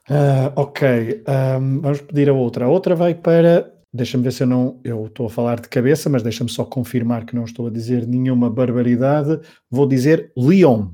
Uh, 0.09 0.51
ok, 0.57 1.23
um, 1.59 1.79
vamos 1.79 2.01
pedir 2.01 2.29
a 2.29 2.33
outra. 2.33 2.65
A 2.65 2.69
outra 2.69 2.95
vai 2.95 3.15
para. 3.15 3.73
Deixa-me 3.93 4.23
ver 4.23 4.33
se 4.33 4.43
eu 4.43 4.47
não. 4.47 4.81
Eu 4.83 5.05
estou 5.05 5.27
a 5.27 5.29
falar 5.29 5.59
de 5.59 5.69
cabeça, 5.69 6.09
mas 6.09 6.23
deixa-me 6.23 6.49
só 6.49 6.65
confirmar 6.65 7.25
que 7.25 7.35
não 7.35 7.45
estou 7.45 7.67
a 7.67 7.69
dizer 7.69 8.07
nenhuma 8.07 8.49
barbaridade. 8.49 9.39
Vou 9.69 9.87
dizer 9.87 10.31
Lyon. 10.37 10.91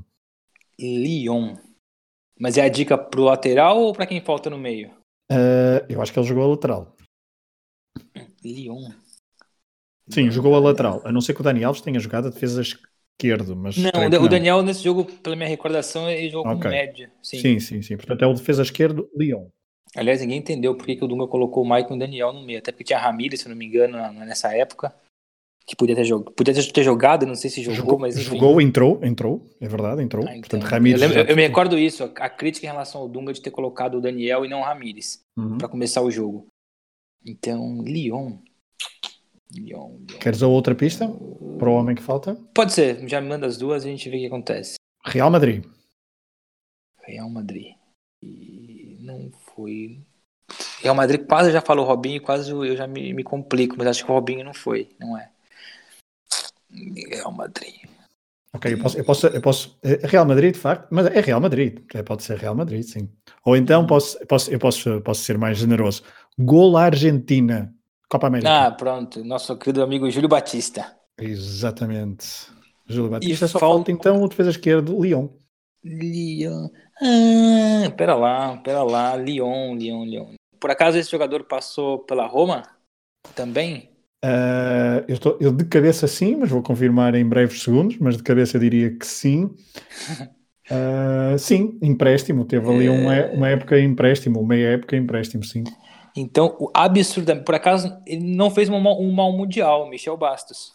Lyon. 0.78 1.56
Mas 2.38 2.56
é 2.56 2.62
a 2.62 2.68
dica 2.68 2.96
para 2.96 3.20
o 3.20 3.24
lateral 3.24 3.78
ou 3.78 3.92
para 3.92 4.06
quem 4.06 4.20
falta 4.20 4.48
no 4.48 4.58
meio? 4.58 4.90
Uh, 5.30 5.84
eu 5.88 6.00
acho 6.00 6.12
que 6.12 6.18
ele 6.18 6.26
jogou 6.26 6.44
a 6.44 6.48
lateral. 6.48 6.96
Lyon. 8.44 8.90
Sim, 10.08 10.30
jogou 10.30 10.54
a 10.54 10.60
lateral. 10.60 11.02
A 11.04 11.12
não 11.12 11.20
ser 11.20 11.34
que 11.34 11.40
o 11.40 11.44
Dani 11.44 11.62
Alves 11.62 11.82
tenha 11.82 12.00
jogado 12.00 12.28
a 12.28 12.30
defesa 12.30 12.62
esquerdo, 13.20 13.54
mas. 13.54 13.76
Não, 13.76 13.90
o 13.94 14.08
não. 14.08 14.28
Daniel 14.28 14.62
nesse 14.62 14.82
jogo, 14.82 15.04
pela 15.04 15.36
minha 15.36 15.48
recordação, 15.48 16.08
ele 16.08 16.30
jogou 16.30 16.52
okay. 16.52 16.70
média. 16.70 17.10
Sim. 17.22 17.38
sim, 17.38 17.60
sim, 17.60 17.82
sim. 17.82 17.96
Portanto, 17.96 18.22
é 18.22 18.26
o 18.26 18.32
defesa 18.32 18.62
esquerdo, 18.62 19.08
Lyon. 19.16 19.46
Aliás, 19.96 20.20
ninguém 20.20 20.38
entendeu 20.38 20.74
por 20.74 20.86
que, 20.86 20.96
que 20.96 21.04
o 21.04 21.08
Dunga 21.08 21.26
colocou 21.26 21.64
o 21.64 21.66
Maicon 21.66 21.94
e 21.94 21.96
o 21.96 21.98
Daniel 21.98 22.32
no 22.32 22.42
meio. 22.42 22.58
Até 22.58 22.70
porque 22.70 22.84
tinha 22.84 22.98
Ramírez, 22.98 23.40
se 23.40 23.48
não 23.48 23.56
me 23.56 23.66
engano, 23.66 23.98
nessa 24.24 24.54
época. 24.54 24.94
Que 25.66 25.76
podia 25.76 25.94
ter, 25.94 26.04
jog... 26.04 26.32
podia 26.32 26.54
ter 26.54 26.82
jogado, 26.82 27.26
não 27.26 27.34
sei 27.34 27.50
se 27.50 27.62
jogou, 27.62 27.76
jogou 27.76 27.98
mas 27.98 28.16
enfim. 28.16 28.38
Jogou, 28.38 28.60
entrou, 28.60 28.98
entrou, 29.04 29.46
é 29.60 29.68
verdade, 29.68 30.02
entrou. 30.02 30.24
Ah, 30.26 30.30
então. 30.30 30.40
Portanto, 30.40 30.64
Ramírez. 30.64 31.02
Eu, 31.02 31.08
lembro, 31.08 31.30
eu, 31.30 31.36
me 31.36 31.42
recordo 31.42 31.78
isso, 31.78 32.10
a 32.16 32.28
crítica 32.28 32.66
em 32.66 32.70
relação 32.70 33.00
ao 33.00 33.08
Dunga 33.08 33.32
de 33.32 33.42
ter 33.42 33.50
colocado 33.50 33.98
o 33.98 34.00
Daniel 34.00 34.44
e 34.44 34.48
não 34.48 34.60
o 34.60 34.64
Ramírez 34.64 35.20
uhum. 35.38 35.58
para 35.58 35.68
começar 35.68 36.02
o 36.02 36.10
jogo. 36.10 36.46
Então, 37.24 37.82
Lyon. 37.82 38.38
Lyon, 39.54 39.98
Lyon. 40.08 40.18
Queres 40.20 40.42
a 40.42 40.46
outra 40.46 40.74
pista 40.74 41.08
para 41.58 41.68
o 41.68 41.74
homem 41.74 41.94
que 41.94 42.02
falta? 42.02 42.34
Pode 42.54 42.72
ser, 42.72 43.06
já 43.08 43.20
me 43.20 43.28
manda 43.28 43.46
as 43.46 43.56
duas 43.56 43.84
e 43.84 43.88
a 43.88 43.90
gente 43.90 44.08
vê 44.08 44.16
o 44.16 44.20
que 44.20 44.26
acontece. 44.26 44.74
Real 45.04 45.30
Madrid. 45.30 45.64
Real 47.02 47.28
Madrid. 47.28 47.74
E 48.22 48.98
não 49.00 49.30
foi. 49.54 50.00
Real 50.82 50.94
Madrid 50.94 51.26
quase 51.26 51.52
já 51.52 51.60
falou 51.60 51.86
Robinho, 51.86 52.20
quase 52.20 52.50
eu 52.50 52.76
já 52.76 52.86
me, 52.86 53.12
me 53.12 53.22
complico, 53.22 53.76
mas 53.78 53.86
acho 53.86 54.04
que 54.04 54.10
o 54.10 54.14
Robinho 54.14 54.44
não 54.44 54.54
foi, 54.54 54.90
não 54.98 55.16
é? 55.16 55.30
Real 57.08 57.32
Madrid. 57.32 57.74
Ok, 58.52 58.72
eu 58.72 58.78
posso, 58.78 58.98
eu 58.98 59.04
posso, 59.04 59.26
eu 59.28 59.40
posso. 59.40 59.78
É 59.82 60.06
Real 60.06 60.26
Madrid, 60.26 60.54
de 60.54 60.58
facto, 60.58 60.88
mas 60.90 61.06
é 61.06 61.20
Real 61.20 61.40
Madrid. 61.40 61.80
É, 61.94 62.02
pode 62.02 62.24
ser 62.24 62.36
Real 62.36 62.54
Madrid, 62.54 62.82
sim. 62.82 63.08
Ou 63.44 63.56
então 63.56 63.86
posso, 63.86 64.18
posso, 64.26 64.50
eu 64.50 64.58
posso, 64.58 65.00
posso 65.02 65.22
ser 65.22 65.38
mais 65.38 65.58
generoso. 65.58 66.02
Gol 66.38 66.76
Argentina. 66.76 67.72
Copa 68.10 68.26
América. 68.26 68.66
Ah, 68.66 68.70
pronto. 68.72 69.24
Nosso 69.24 69.56
querido 69.56 69.84
amigo 69.84 70.10
Júlio 70.10 70.28
Batista. 70.28 70.96
Exatamente. 71.16 72.26
Júlio 72.88 73.08
Batista. 73.08 73.46
E 73.46 73.48
só 73.48 73.58
falta, 73.58 73.66
falta 73.66 73.92
então 73.92 74.20
o 74.20 74.28
defesa 74.28 74.50
esquerdo, 74.50 75.00
Lyon. 75.00 75.28
Lyon. 75.84 76.68
Ah, 77.00 77.90
pera 77.96 78.16
lá, 78.16 78.56
pera 78.56 78.82
lá. 78.82 79.14
Lyon, 79.14 79.76
Lyon, 79.76 80.04
Lyon. 80.04 80.34
Por 80.58 80.72
acaso 80.72 80.98
esse 80.98 81.10
jogador 81.10 81.44
passou 81.44 82.00
pela 82.00 82.26
Roma? 82.26 82.64
Também? 83.36 83.90
Uh, 84.24 85.06
eu, 85.06 85.14
estou, 85.14 85.38
eu 85.40 85.52
de 85.52 85.64
cabeça 85.64 86.08
sim, 86.08 86.34
mas 86.36 86.50
vou 86.50 86.62
confirmar 86.62 87.14
em 87.14 87.24
breves 87.24 87.62
segundos, 87.62 87.96
mas 87.98 88.16
de 88.16 88.24
cabeça 88.24 88.56
eu 88.56 88.60
diria 88.60 88.90
que 88.90 89.06
sim. 89.06 89.44
Uh, 90.68 91.38
sim, 91.38 91.78
empréstimo. 91.80 92.44
Teve 92.44 92.68
ali 92.68 92.88
uma, 92.88 93.14
é. 93.14 93.32
uma 93.34 93.48
época 93.48 93.78
empréstimo, 93.78 94.44
meia 94.44 94.70
época 94.70 94.96
empréstimo, 94.96 95.44
sim. 95.44 95.62
Então, 96.16 96.70
absurdamente, 96.74 97.44
por 97.44 97.54
acaso, 97.54 97.96
ele 98.06 98.34
não 98.34 98.50
fez 98.50 98.68
um, 98.68 98.76
um 98.76 99.12
mal 99.12 99.32
mundial, 99.32 99.88
Michel 99.88 100.16
Bastos. 100.16 100.72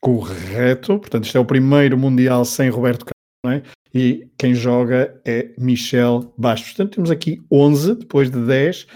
Correto, 0.00 0.98
portanto, 0.98 1.24
isto 1.24 1.38
é 1.38 1.40
o 1.40 1.44
primeiro 1.44 1.96
mundial 1.96 2.44
sem 2.44 2.68
Roberto 2.68 3.06
Carlos, 3.06 3.62
é? 3.64 3.68
E 3.94 4.28
quem 4.38 4.54
joga 4.54 5.20
é 5.24 5.50
Michel 5.58 6.32
Bastos. 6.36 6.72
Portanto, 6.72 6.94
temos 6.94 7.10
aqui 7.10 7.40
11 7.50 7.96
depois 7.96 8.30
de 8.30 8.44
10. 8.44 8.86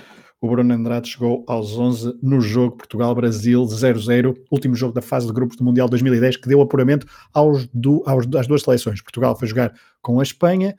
O 0.41 0.49
Bruno 0.49 0.75
Andrade 0.75 1.09
chegou 1.09 1.45
aos 1.47 1.79
11 1.79 2.19
no 2.23 2.41
jogo 2.41 2.77
Portugal-Brasil 2.77 3.63
0-0, 3.63 4.37
último 4.51 4.75
jogo 4.75 4.93
da 4.93 5.01
fase 5.01 5.27
de 5.27 5.33
grupos 5.33 5.57
do 5.57 5.65
Mundial 5.65 5.89
2010, 5.89 6.37
que 6.37 6.49
deu 6.49 6.61
apuramento 6.61 7.07
aos 7.33 7.67
do, 7.69 8.03
aos, 8.07 8.27
às 8.37 8.47
duas 8.47 8.63
seleções. 8.63 9.01
Portugal 9.01 9.37
foi 9.39 9.49
jogar 9.49 9.73
com 10.03 10.21
a 10.21 10.23
Espanha, 10.23 10.77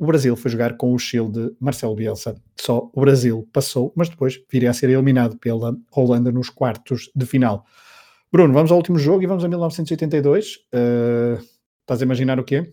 o 0.00 0.06
Brasil 0.06 0.34
foi 0.34 0.50
jogar 0.50 0.78
com 0.78 0.94
o 0.94 0.98
Chile 0.98 1.28
de 1.28 1.54
Marcelo 1.60 1.94
Bielsa. 1.94 2.34
Só 2.58 2.90
o 2.94 3.00
Brasil 3.02 3.46
passou, 3.52 3.92
mas 3.94 4.08
depois 4.08 4.42
viria 4.50 4.70
a 4.70 4.72
ser 4.72 4.88
eliminado 4.88 5.36
pela 5.36 5.76
Holanda 5.94 6.32
nos 6.32 6.48
quartos 6.48 7.10
de 7.14 7.26
final. 7.26 7.66
Bruno, 8.32 8.54
vamos 8.54 8.70
ao 8.70 8.78
último 8.78 8.98
jogo 8.98 9.22
e 9.22 9.26
vamos 9.26 9.44
a 9.44 9.48
1982. 9.48 10.56
Uh, 10.56 11.44
estás 11.82 12.00
a 12.00 12.04
imaginar 12.04 12.40
o 12.40 12.44
quê? 12.44 12.72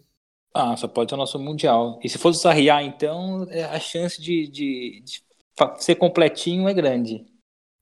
Ah, 0.54 0.78
só 0.78 0.88
pode 0.88 1.12
ser 1.12 1.16
o 1.16 1.18
nosso 1.18 1.38
Mundial. 1.38 2.00
E 2.02 2.08
se 2.08 2.18
fosse 2.18 2.40
o 2.40 2.42
Sarriá, 2.42 2.82
então 2.82 3.46
é, 3.50 3.66
a 3.66 3.80
chance 3.80 4.22
de, 4.22 4.48
de, 4.48 5.04
de 5.04 5.22
ser 5.84 5.96
completinho 5.96 6.70
é 6.70 6.74
grande. 6.74 7.26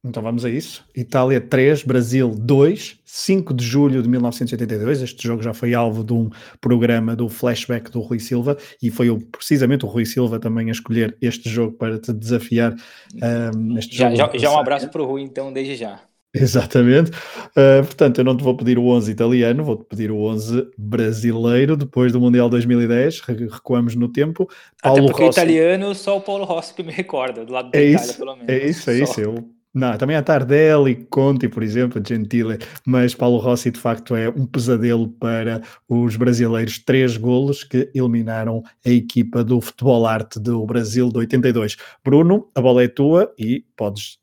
Então 0.05 0.21
vamos 0.21 0.45
a 0.45 0.49
isso. 0.49 0.85
Itália 0.95 1.41
3, 1.41 1.83
Brasil 1.83 2.29
2, 2.37 2.99
5 3.03 3.53
de 3.55 3.65
julho 3.65 4.03
de 4.03 4.07
1982. 4.07 5.01
Este 5.01 5.27
jogo 5.27 5.41
já 5.41 5.51
foi 5.51 5.73
alvo 5.73 6.03
de 6.03 6.13
um 6.13 6.29
programa 6.61 7.15
do 7.15 7.27
flashback 7.27 7.89
do 7.89 8.01
Rui 8.01 8.19
Silva 8.19 8.55
e 8.81 8.91
foi 8.91 9.09
o, 9.09 9.19
precisamente 9.19 9.83
o 9.83 9.87
Rui 9.87 10.05
Silva 10.05 10.39
também 10.39 10.69
a 10.69 10.71
escolher 10.71 11.17
este 11.19 11.49
jogo 11.49 11.75
para 11.75 11.97
te 11.97 12.13
desafiar. 12.13 12.75
Um, 13.15 13.81
já, 13.81 14.13
já, 14.13 14.29
já, 14.35 14.51
um 14.51 14.59
abraço 14.59 14.87
para 14.89 15.01
o 15.01 15.05
Rui, 15.05 15.23
então, 15.23 15.51
desde 15.51 15.75
já. 15.75 15.99
Exatamente. 16.35 17.09
Uh, 17.11 17.83
portanto, 17.83 18.19
eu 18.19 18.23
não 18.23 18.35
te 18.35 18.43
vou 18.43 18.55
pedir 18.55 18.77
o 18.77 18.85
11 18.87 19.11
italiano, 19.11 19.63
vou-te 19.63 19.85
pedir 19.85 20.11
o 20.11 20.19
11 20.19 20.67
brasileiro. 20.77 21.75
Depois 21.75 22.11
do 22.11 22.19
Mundial 22.19 22.49
2010, 22.49 23.21
recuamos 23.21 23.95
no 23.95 24.09
tempo. 24.09 24.47
Paulo 24.83 24.99
Até 24.99 25.07
porque 25.07 25.23
Rossi... 25.23 25.39
italiano, 25.39 25.95
só 25.95 26.17
o 26.17 26.21
Paulo 26.21 26.43
Rossi 26.43 26.73
que 26.73 26.83
me 26.83 26.91
recorda, 26.91 27.43
do 27.43 27.53
lado 27.53 27.71
da 27.71 27.79
é 27.79 27.85
Itália, 27.85 28.05
isso, 28.05 28.17
pelo 28.17 28.35
menos. 28.35 28.49
É 28.49 28.67
isso, 28.67 28.91
é 28.91 28.97
só. 28.97 29.03
isso. 29.03 29.21
Eu 29.21 29.54
não, 29.75 29.97
também 29.97 30.15
há 30.15 30.23
Tardelli, 30.23 31.05
Conti, 31.09 31.49
por 31.49 31.61
exemplo, 31.61 32.01
Gentile, 32.01 32.59
mas 32.85 33.13
Paulo 33.13 33.37
Rossi 33.39 33.69
de 33.69 33.77
facto 33.77 34.15
é 34.15 34.29
um 34.29 34.45
pesadelo 34.45 35.09
para 35.09 35.61
os 35.89 36.15
brasileiros. 36.15 36.79
Três 36.79 37.17
golos 37.17 37.61
que 37.61 37.91
eliminaram 37.93 38.63
a 38.85 38.89
equipa 38.89 39.43
do 39.43 39.59
Futebol 39.59 40.07
Arte 40.07 40.39
do 40.39 40.65
Brasil 40.65 41.09
de 41.09 41.17
82. 41.17 41.75
Bruno, 42.01 42.49
a 42.55 42.61
bola 42.61 42.85
é 42.85 42.87
tua 42.87 43.33
e 43.37 43.65
podes. 43.75 44.17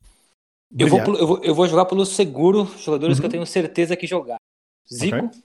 Eu 0.75 0.87
vou, 0.87 0.99
eu 0.99 1.27
vou, 1.27 1.43
eu, 1.43 1.53
vou, 1.53 1.67
jogar 1.67 1.85
pelo 1.85 2.03
seguro, 2.03 2.67
jogadores 2.79 3.17
uhum. 3.17 3.21
que 3.21 3.25
eu 3.25 3.27
uhum. 3.27 3.31
tenho 3.33 3.45
certeza 3.45 3.95
que 3.95 4.07
jogar. 4.07 4.37
Zico. 4.91 5.15
Okay. 5.15 5.39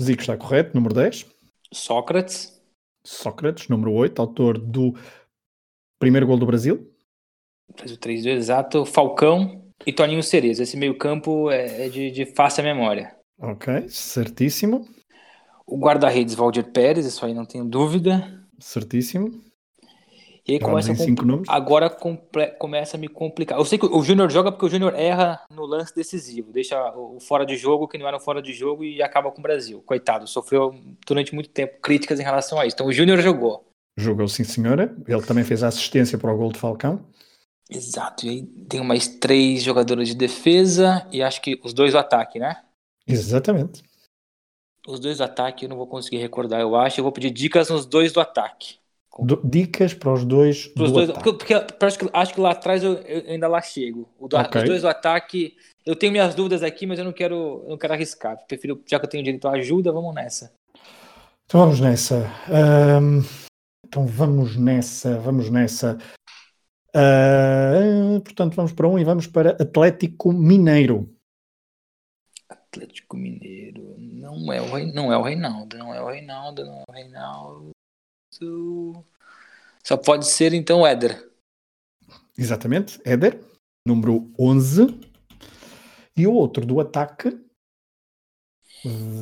Zico 0.00 0.20
está 0.20 0.36
correto, 0.36 0.76
número 0.76 0.94
10. 0.94 1.26
Sócrates. 1.74 2.56
Sócrates, 3.02 3.66
número 3.66 3.92
8, 3.92 4.20
autor 4.20 4.56
do 4.56 4.94
primeiro 5.98 6.28
gol 6.28 6.36
do 6.36 6.46
Brasil 6.46 6.88
fez 7.76 7.92
o 7.92 7.96
3 7.96 8.22
do 8.22 8.28
exato, 8.30 8.84
Falcão 8.84 9.64
e 9.86 9.92
Toninho 9.92 10.22
Cerezo. 10.22 10.62
Esse 10.62 10.76
meio-campo 10.76 11.50
é, 11.50 11.86
é 11.86 11.88
de, 11.88 12.10
de 12.10 12.26
fácil 12.26 12.64
memória. 12.64 13.14
Ok, 13.40 13.88
certíssimo. 13.88 14.86
O 15.66 15.78
guarda-redes 15.78 16.34
Valdir 16.34 16.72
Pérez, 16.72 17.06
isso 17.06 17.24
aí 17.24 17.34
não 17.34 17.44
tenho 17.44 17.64
dúvida. 17.64 18.42
Certíssimo. 18.58 19.48
E 20.48 20.54
aí 20.54 20.58
começa 20.58 20.92
a 20.92 21.54
agora 21.54 21.90
comple... 21.90 22.46
começa 22.58 22.96
a 22.96 23.00
me 23.00 23.06
complicar. 23.06 23.58
Eu 23.58 23.66
sei 23.66 23.78
que 23.78 23.84
o 23.84 24.02
Júnior 24.02 24.30
joga 24.30 24.50
porque 24.50 24.64
o 24.64 24.70
Júnior 24.70 24.94
erra 24.94 25.42
no 25.50 25.66
lance 25.66 25.94
decisivo, 25.94 26.50
deixa 26.50 26.74
o 26.96 27.20
fora 27.20 27.44
de 27.44 27.54
jogo 27.54 27.86
que 27.86 27.98
não 27.98 28.08
era 28.08 28.16
um 28.16 28.20
fora 28.20 28.40
de 28.40 28.54
jogo 28.54 28.82
e 28.82 29.02
acaba 29.02 29.30
com 29.30 29.40
o 29.40 29.42
Brasil. 29.42 29.82
Coitado, 29.84 30.26
sofreu 30.26 30.74
durante 31.06 31.34
muito 31.34 31.50
tempo 31.50 31.78
críticas 31.82 32.18
em 32.18 32.22
relação 32.22 32.58
a 32.58 32.64
isso. 32.64 32.74
Então 32.74 32.86
o 32.86 32.92
Júnior 32.92 33.20
jogou. 33.20 33.68
Jogou 33.94 34.26
sim, 34.26 34.42
senhora. 34.42 34.96
Ele 35.06 35.22
também 35.22 35.44
fez 35.44 35.62
a 35.62 35.68
assistência 35.68 36.16
para 36.16 36.32
o 36.32 36.36
gol 36.38 36.50
de 36.50 36.58
Falcão. 36.58 37.04
Exato. 37.70 38.26
E 38.26 38.30
aí 38.30 38.42
tem 38.68 38.82
mais 38.82 39.06
três 39.06 39.62
jogadores 39.62 40.08
de 40.08 40.14
defesa 40.14 41.06
e 41.12 41.22
acho 41.22 41.40
que 41.42 41.60
os 41.62 41.72
dois 41.72 41.92
do 41.92 41.98
ataque, 41.98 42.38
né? 42.38 42.62
Exatamente. 43.06 43.82
Os 44.86 44.98
dois 44.98 45.18
do 45.18 45.24
ataque 45.24 45.66
eu 45.66 45.68
não 45.68 45.76
vou 45.76 45.86
conseguir 45.86 46.16
recordar, 46.18 46.60
eu 46.60 46.74
acho. 46.74 46.98
Eu 46.98 47.04
vou 47.04 47.12
pedir 47.12 47.30
dicas 47.30 47.68
nos 47.68 47.84
dois 47.84 48.12
do 48.12 48.20
ataque. 48.20 48.76
Do, 49.18 49.40
dicas 49.44 49.92
para 49.92 50.12
os 50.12 50.24
dois 50.24 50.68
do 50.68 50.90
dois, 50.90 51.10
ataque. 51.10 51.24
Porque, 51.24 51.60
porque 51.60 51.84
acho, 51.84 51.98
que, 51.98 52.10
acho 52.12 52.34
que 52.34 52.40
lá 52.40 52.52
atrás 52.52 52.82
eu, 52.82 52.94
eu 52.94 53.32
ainda 53.32 53.48
lá 53.48 53.60
chego. 53.60 54.08
Do, 54.18 54.36
okay. 54.38 54.62
Os 54.62 54.68
dois 54.68 54.82
do 54.82 54.88
ataque, 54.88 55.56
eu 55.84 55.94
tenho 55.96 56.12
minhas 56.12 56.34
dúvidas 56.34 56.62
aqui, 56.62 56.86
mas 56.86 56.98
eu 56.98 57.04
não 57.04 57.12
quero, 57.12 57.62
eu 57.64 57.70
não 57.70 57.76
quero 57.76 57.92
arriscar. 57.92 58.38
Prefiro, 58.46 58.80
já 58.86 58.98
que 58.98 59.04
eu 59.04 59.10
tenho 59.10 59.24
direito 59.24 59.46
à 59.46 59.52
ajuda, 59.52 59.92
vamos 59.92 60.14
nessa. 60.14 60.52
Então 61.44 61.60
vamos 61.60 61.80
nessa. 61.80 62.30
Um, 62.48 63.24
então 63.86 64.06
vamos 64.06 64.56
nessa, 64.56 65.18
vamos 65.18 65.50
nessa. 65.50 65.98
Uh, 66.94 68.20
portanto, 68.22 68.54
vamos 68.54 68.72
para 68.72 68.88
um 68.88 68.98
e 68.98 69.04
vamos 69.04 69.26
para 69.26 69.50
Atlético 69.50 70.32
Mineiro. 70.32 71.14
Atlético 72.48 73.16
Mineiro. 73.16 73.94
Não 73.98 74.52
é 74.52 74.60
o, 74.60 74.92
não 74.92 75.12
é 75.12 75.18
o 75.18 75.22
Reinaldo, 75.22 75.76
não 75.76 75.94
é 75.94 76.00
o 76.00 76.06
Reinaldo, 76.06 76.64
não 76.64 76.80
é 76.80 76.84
o 76.88 76.92
Reinaldo. 76.92 77.70
Só 79.84 79.96
pode 79.96 80.26
ser 80.26 80.52
então 80.54 80.86
Éder. 80.86 81.28
Exatamente, 82.36 83.00
Éder, 83.04 83.40
número 83.86 84.32
11. 84.38 85.00
E 86.16 86.26
o 86.26 86.32
outro 86.32 86.64
do 86.66 86.80
ataque. 86.80 87.36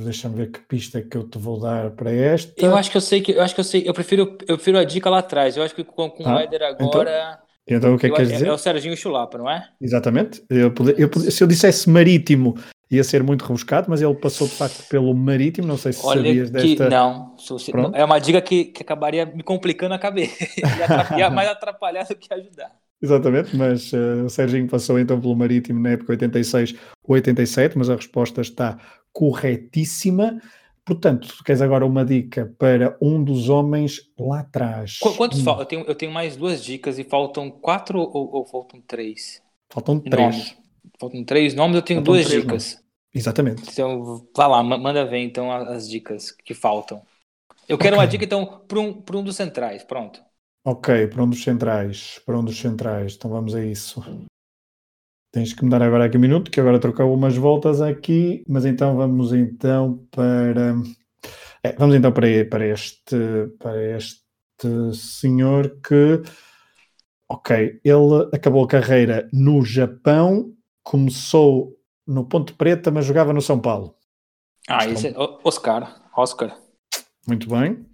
Deixa-me 0.05 0.37
ver 0.37 0.53
que 0.53 0.61
pista 0.61 0.99
é 0.99 1.03
que 1.03 1.17
eu 1.17 1.29
te 1.29 1.39
vou 1.39 1.59
dar 1.59 1.91
para 1.93 2.13
esta. 2.13 2.53
Eu 2.61 2.77
acho 2.77 2.91
que 2.91 2.97
eu 2.97 3.01
sei 3.01 3.23
que 3.23 3.33
eu 3.33 3.43
acho 3.43 3.55
que 3.55 3.61
eu 3.61 3.65
sei. 3.65 3.89
Eu 3.89 3.95
prefiro, 3.95 4.37
eu 4.47 4.57
prefiro 4.57 4.79
a 4.79 4.85
dica 4.85 5.09
lá 5.09 5.21
atrás. 5.21 5.57
Eu 5.57 5.63
acho 5.63 5.75
que 5.75 5.83
com, 5.83 6.11
com 6.11 6.29
ah, 6.29 6.37
o 6.37 6.39
Éder 6.39 6.63
então? 6.63 6.89
agora. 6.89 7.33
Então, 7.33 7.46
então 7.67 7.95
o 7.95 7.99
que 7.99 8.07
é 8.07 8.11
que 8.11 8.17
quer 8.17 8.27
dizer? 8.27 8.47
É 8.47 8.53
o 8.53 8.59
Serginho 8.59 8.97
Chulapa, 8.97 9.39
não 9.39 9.51
é? 9.51 9.69
Exatamente. 9.81 10.43
Eu, 10.49 10.73
eu, 10.97 11.31
se 11.31 11.43
eu 11.43 11.49
dissesse 11.49 11.91
marítimo 11.91 12.55
ia 12.91 13.03
ser 13.03 13.23
muito 13.23 13.43
rebuscado, 13.45 13.89
mas 13.91 14.01
ele 14.01 14.15
passou 14.15 14.47
de 14.47 14.55
facto 14.55 14.89
pelo 14.89 15.13
marítimo. 15.15 15.67
Não 15.67 15.77
sei 15.77 15.93
se 15.93 16.05
Olha 16.07 16.23
sabias 16.23 16.51
que, 16.51 16.77
desta. 16.77 16.89
Não, 16.89 17.35
é 17.95 18.05
uma 18.05 18.19
dica 18.19 18.41
que, 18.41 18.67
que 18.67 18.83
acabaria 18.83 19.27
me 19.27 19.43
complicando 19.43 19.95
a 19.95 19.99
cabeça. 19.99 20.47
ia 21.19 21.31
mais 21.31 21.49
atrapalhar 21.49 22.05
do 22.05 22.15
que 22.15 22.33
ajudar. 22.33 22.73
Exatamente, 23.03 23.55
mas 23.55 23.93
uh, 23.93 24.25
o 24.25 24.31
Serginho 24.31 24.67
passou 24.69 24.99
então 24.99 25.21
pelo 25.21 25.37
Marítimo 25.37 25.81
na 25.81 25.91
época 25.91 26.13
86 26.13 26.75
ou 27.05 27.15
87, 27.15 27.77
mas 27.77 27.91
a 27.91 27.97
resposta 27.97 28.41
está 28.41 28.79
corretíssima. 29.13 30.41
Portanto, 30.87 31.27
tu 31.27 31.43
queres 31.43 31.61
agora 31.61 31.85
uma 31.85 32.05
dica 32.05 32.55
para 32.57 32.97
um 33.03 33.23
dos 33.23 33.49
homens 33.49 34.09
lá 34.17 34.41
atrás. 34.41 34.99
Quantos 34.99 35.41
hum. 35.41 35.43
faltam? 35.43 35.63
Eu 35.63 35.67
tenho, 35.67 35.85
eu 35.85 35.95
tenho 35.97 36.13
mais 36.13 36.37
duas 36.37 36.65
dicas 36.65 36.97
e 36.97 37.03
faltam 37.03 37.51
quatro 37.51 37.99
ou, 37.99 38.33
ou 38.33 38.47
faltam 38.47 38.81
três? 38.81 39.43
Faltam 39.69 39.99
três. 39.99 40.57
Faltam 41.01 41.25
três 41.25 41.55
nomes, 41.55 41.75
eu 41.75 41.83
tenho 41.83 41.99
faltam 41.99 42.15
duas 42.15 42.29
dicas. 42.29 42.75
Nomes. 42.75 42.87
Exatamente. 43.13 43.63
Então, 43.69 44.29
vai 44.37 44.49
lá, 44.49 44.63
manda 44.63 45.05
ver 45.05 45.19
então 45.19 45.51
as 45.51 45.89
dicas 45.89 46.31
que 46.31 46.55
faltam. 46.55 47.03
Eu 47.69 47.77
quero 47.77 47.97
okay. 47.97 48.05
uma 48.05 48.09
dica 48.09 48.25
então 48.25 48.63
para 48.69 48.79
um, 48.79 49.03
um 49.15 49.25
dos 49.25 49.35
centrais, 49.35 49.83
pronto. 49.83 50.23
Ok, 50.65 51.09
para 51.09 51.23
um 51.23 51.29
dos 51.29 51.43
centrais, 51.43 52.21
para 52.25 52.39
um 52.39 52.45
dos 52.45 52.59
centrais, 52.59 53.17
então 53.17 53.29
vamos 53.29 53.57
a 53.57 53.65
isso. 53.65 54.05
Tens 55.37 55.53
que 55.53 55.63
me 55.63 55.71
dar 55.71 55.83
agora 55.83 56.07
aqui 56.07 56.17
um 56.17 56.21
minuto, 56.21 56.51
que 56.51 56.59
agora 56.59 56.79
trocou 56.79 57.13
umas 57.13 57.37
voltas 57.37 57.83
aqui, 57.83 58.43
mas 58.49 58.65
então 58.65 58.97
vamos 58.97 59.35
então 59.35 60.03
para. 60.11 60.75
É, 61.63 61.75
vamos 61.75 61.95
então 61.95 62.11
para, 62.11 62.27
para, 62.49 62.67
este, 62.67 63.47
para 63.59 63.97
este 63.99 64.25
senhor 64.95 65.77
que. 65.87 66.23
Ok, 67.29 67.79
ele 67.85 68.31
acabou 68.33 68.65
a 68.65 68.67
carreira 68.67 69.29
no 69.31 69.63
Japão, 69.63 70.55
começou 70.83 71.77
no 72.07 72.25
Ponte 72.25 72.55
Preta, 72.55 72.91
mas 72.91 73.05
jogava 73.05 73.35
no 73.35 73.43
São 73.43 73.61
Paulo. 73.61 73.95
Ah, 74.67 74.87
isso 74.87 75.07
é 75.07 75.15
Oscar. 75.45 76.01
Oscar. 76.17 76.57
Muito 77.29 77.47
bem. 77.47 77.85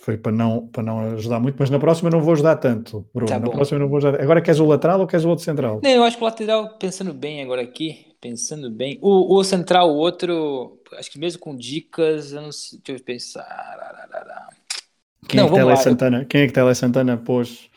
Foi 0.00 0.16
para 0.16 0.32
não, 0.32 0.66
para 0.68 0.82
não 0.82 1.14
ajudar 1.14 1.40
muito, 1.40 1.56
mas 1.58 1.70
na 1.70 1.78
próxima 1.78 2.10
não 2.10 2.20
vou 2.20 2.32
ajudar 2.32 2.56
tanto, 2.56 3.06
Bruno. 3.14 3.28
Tá 3.30 3.38
na 3.38 3.50
próxima 3.50 3.78
não 3.78 3.88
vou 3.88 3.98
ajudar. 3.98 4.20
Agora 4.20 4.40
queres 4.40 4.60
o 4.60 4.66
lateral 4.66 5.00
ou 5.00 5.06
queres 5.06 5.24
o 5.24 5.28
outro 5.28 5.44
central? 5.44 5.80
Não, 5.82 5.90
eu 5.90 6.04
acho 6.04 6.16
que 6.16 6.22
o 6.22 6.26
lateral, 6.26 6.76
pensando 6.78 7.12
bem 7.12 7.42
agora 7.42 7.62
aqui, 7.62 8.14
pensando 8.20 8.70
bem. 8.70 8.98
O, 9.02 9.36
o 9.36 9.44
central, 9.44 9.90
o 9.90 9.96
outro, 9.96 10.80
acho 10.94 11.10
que 11.10 11.18
mesmo 11.18 11.40
com 11.40 11.56
dicas, 11.56 12.32
eu 12.32 12.42
não 12.42 12.52
sei, 12.52 12.80
deixa 12.84 13.00
eu 13.00 13.04
pensar. 13.04 14.08
Quem 15.28 15.38
não, 15.38 15.46
é 15.46 15.50
que 15.50 15.56
Tele 15.56 15.76
Santana, 15.76 16.24
quem 16.24 16.40
é 16.42 16.46
que 16.46 16.52
Tele 16.52 16.74
Santana 16.74 17.16
pôs 17.16 17.70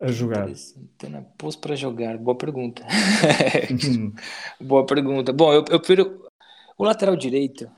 a 0.00 0.08
jogar? 0.08 0.44
Tele 0.44 0.56
Santana 0.56 1.26
pôs 1.36 1.56
para 1.56 1.74
jogar, 1.76 2.16
boa 2.18 2.36
pergunta. 2.36 2.84
boa 4.60 4.86
pergunta. 4.86 5.32
Bom, 5.32 5.52
eu, 5.52 5.64
eu 5.70 5.78
prefiro 5.78 6.26
o 6.78 6.84
lateral 6.84 7.16
direito. 7.16 7.70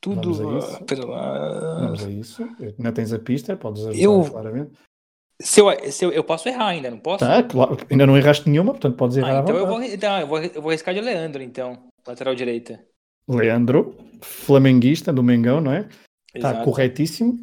Tudo. 0.00 0.34
Vamos 0.34 0.64
a 0.64 0.68
isso. 0.68 0.84
Pela... 0.84 1.80
Vamos 1.80 2.04
a 2.04 2.10
isso. 2.10 2.48
Ainda 2.60 2.92
tens 2.92 3.12
a 3.12 3.18
pista, 3.18 3.56
podes 3.56 3.84
ajudar 3.86 4.02
eu... 4.02 4.24
claramente. 4.24 4.72
Se 5.40 5.60
eu, 5.60 5.92
se 5.92 6.04
eu, 6.04 6.10
eu 6.10 6.24
posso 6.24 6.48
errar 6.48 6.66
ainda, 6.66 6.90
não 6.90 6.98
posso? 6.98 7.24
Tá, 7.24 7.42
claro. 7.44 7.76
Ainda 7.88 8.06
não 8.06 8.16
erraste 8.16 8.48
nenhuma, 8.48 8.72
portanto 8.72 8.96
podes 8.96 9.16
errar. 9.16 9.38
Ah, 9.38 9.40
então 9.42 9.56
eu 9.56 9.66
vou, 9.66 9.80
então 9.80 10.18
eu 10.18 10.26
vou, 10.26 10.38
eu 10.40 10.60
vou 10.60 10.70
arriscar 10.70 10.92
de 10.92 11.00
Leandro, 11.00 11.42
então, 11.42 11.78
lateral 12.06 12.34
direita. 12.34 12.84
Leandro, 13.28 13.96
flamenguista 14.20 15.12
do 15.12 15.22
Mengão, 15.22 15.60
não 15.60 15.72
é? 15.72 15.88
Está 16.34 16.64
corretíssimo. 16.64 17.38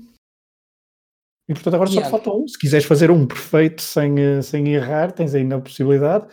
E 1.47 1.53
portanto 1.53 1.75
agora 1.75 1.89
só 1.89 2.01
te 2.01 2.09
falta 2.09 2.31
um. 2.31 2.47
Se 2.47 2.57
quiseres 2.57 2.85
fazer 2.85 3.11
um 3.11 3.25
perfeito 3.25 3.81
sem, 3.81 4.19
eh, 4.19 4.41
sem 4.41 4.73
errar, 4.73 5.11
tens 5.11 5.33
ainda 5.35 5.55
a 5.55 5.61
possibilidade. 5.61 6.27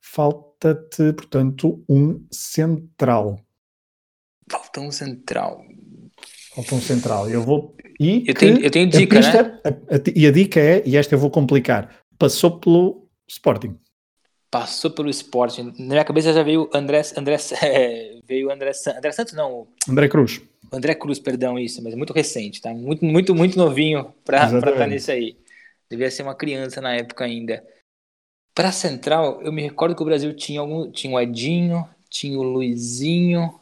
Falta-te, 0.00 1.12
portanto, 1.14 1.82
um 1.88 2.24
central. 2.30 3.40
Falta 4.50 4.80
um 4.80 4.90
central. 4.90 5.64
Falta 6.54 6.74
um 6.74 6.80
central. 6.80 7.28
Eu 7.28 7.42
vou. 7.42 7.76
E 8.00 8.24
eu, 8.26 8.34
tenho, 8.34 8.60
eu 8.60 8.70
tenho 8.70 8.88
dica, 8.88 9.18
a 9.18 9.22
pista, 9.22 9.42
né? 9.42 9.60
A, 9.64 9.96
a, 9.96 10.00
e 10.14 10.26
a 10.26 10.30
dica 10.30 10.60
é, 10.60 10.82
e 10.86 10.96
esta 10.96 11.14
eu 11.14 11.18
vou 11.18 11.30
complicar: 11.30 12.04
passou 12.18 12.58
pelo 12.58 13.08
Sporting. 13.28 13.76
Passou 14.50 14.90
pelo 14.90 15.10
Sporting. 15.10 15.74
Na 15.78 15.94
minha 15.94 16.04
cabeça 16.04 16.32
já 16.32 16.42
veio 16.42 16.70
André. 16.72 17.02
André 17.16 17.36
é, 17.62 18.20
veio 18.26 18.50
André, 18.50 18.72
André 18.96 19.12
Santos, 19.12 19.34
não. 19.34 19.68
André 19.88 20.08
Cruz. 20.08 20.40
André 20.72 20.94
Cruz, 20.94 21.18
perdão, 21.18 21.58
isso, 21.58 21.82
mas 21.82 21.92
é 21.92 21.96
muito 21.96 22.12
recente, 22.12 22.60
tá? 22.60 22.72
Muito, 22.72 23.04
muito, 23.04 23.34
muito 23.34 23.58
novinho 23.58 24.12
para 24.24 24.46
estar 24.46 24.72
tá 24.72 24.86
nisso 24.86 25.10
aí. 25.10 25.36
Devia 25.90 26.10
ser 26.10 26.22
uma 26.22 26.34
criança 26.34 26.80
na 26.80 26.94
época 26.94 27.24
ainda. 27.24 27.64
Para 28.54 28.72
Central, 28.72 29.40
eu 29.42 29.52
me 29.52 29.62
recordo 29.62 29.94
que 29.94 30.02
o 30.02 30.04
Brasil 30.04 30.34
tinha 30.34 30.60
algum, 30.60 30.90
tinha 30.90 31.14
o 31.14 31.20
Edinho, 31.20 31.88
tinha 32.10 32.38
o 32.38 32.42
Luizinho, 32.42 33.58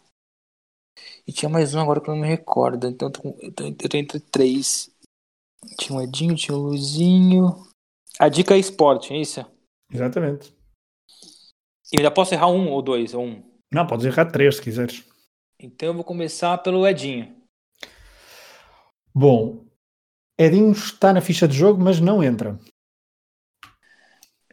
e 1.26 1.32
tinha 1.32 1.48
mais 1.48 1.74
um 1.74 1.80
agora 1.80 2.00
que 2.00 2.08
eu 2.08 2.14
não 2.14 2.22
me 2.22 2.28
recordo. 2.28 2.86
Então 2.86 3.08
eu 3.08 3.12
tô, 3.12 3.36
eu 3.40 3.88
tô 3.88 3.96
entre 3.96 4.20
três. 4.20 4.90
Tinha 5.78 5.98
o 5.98 6.02
Edinho, 6.02 6.36
tinha 6.36 6.56
o 6.56 6.60
Luizinho. 6.60 7.66
A 8.18 8.28
dica 8.28 8.54
é 8.54 8.58
esporte, 8.58 9.12
é 9.12 9.18
isso? 9.18 9.44
Exatamente. 9.92 10.54
E 11.92 11.98
ainda 11.98 12.10
posso 12.10 12.34
errar 12.34 12.48
um 12.48 12.70
ou 12.70 12.80
dois? 12.80 13.12
Ou 13.14 13.24
um? 13.24 13.42
Não, 13.72 13.86
pode 13.86 14.06
errar 14.06 14.26
três 14.26 14.56
se 14.56 14.62
quiseres. 14.62 15.04
Então 15.58 15.88
eu 15.88 15.94
vou 15.94 16.04
começar 16.04 16.56
pelo 16.58 16.86
Edinho. 16.86 17.34
Bom, 19.12 19.64
Edinho 20.38 20.70
está 20.70 21.12
na 21.12 21.20
ficha 21.20 21.48
de 21.48 21.56
jogo, 21.56 21.82
mas 21.82 21.98
não 21.98 22.22
entra. 22.22 22.58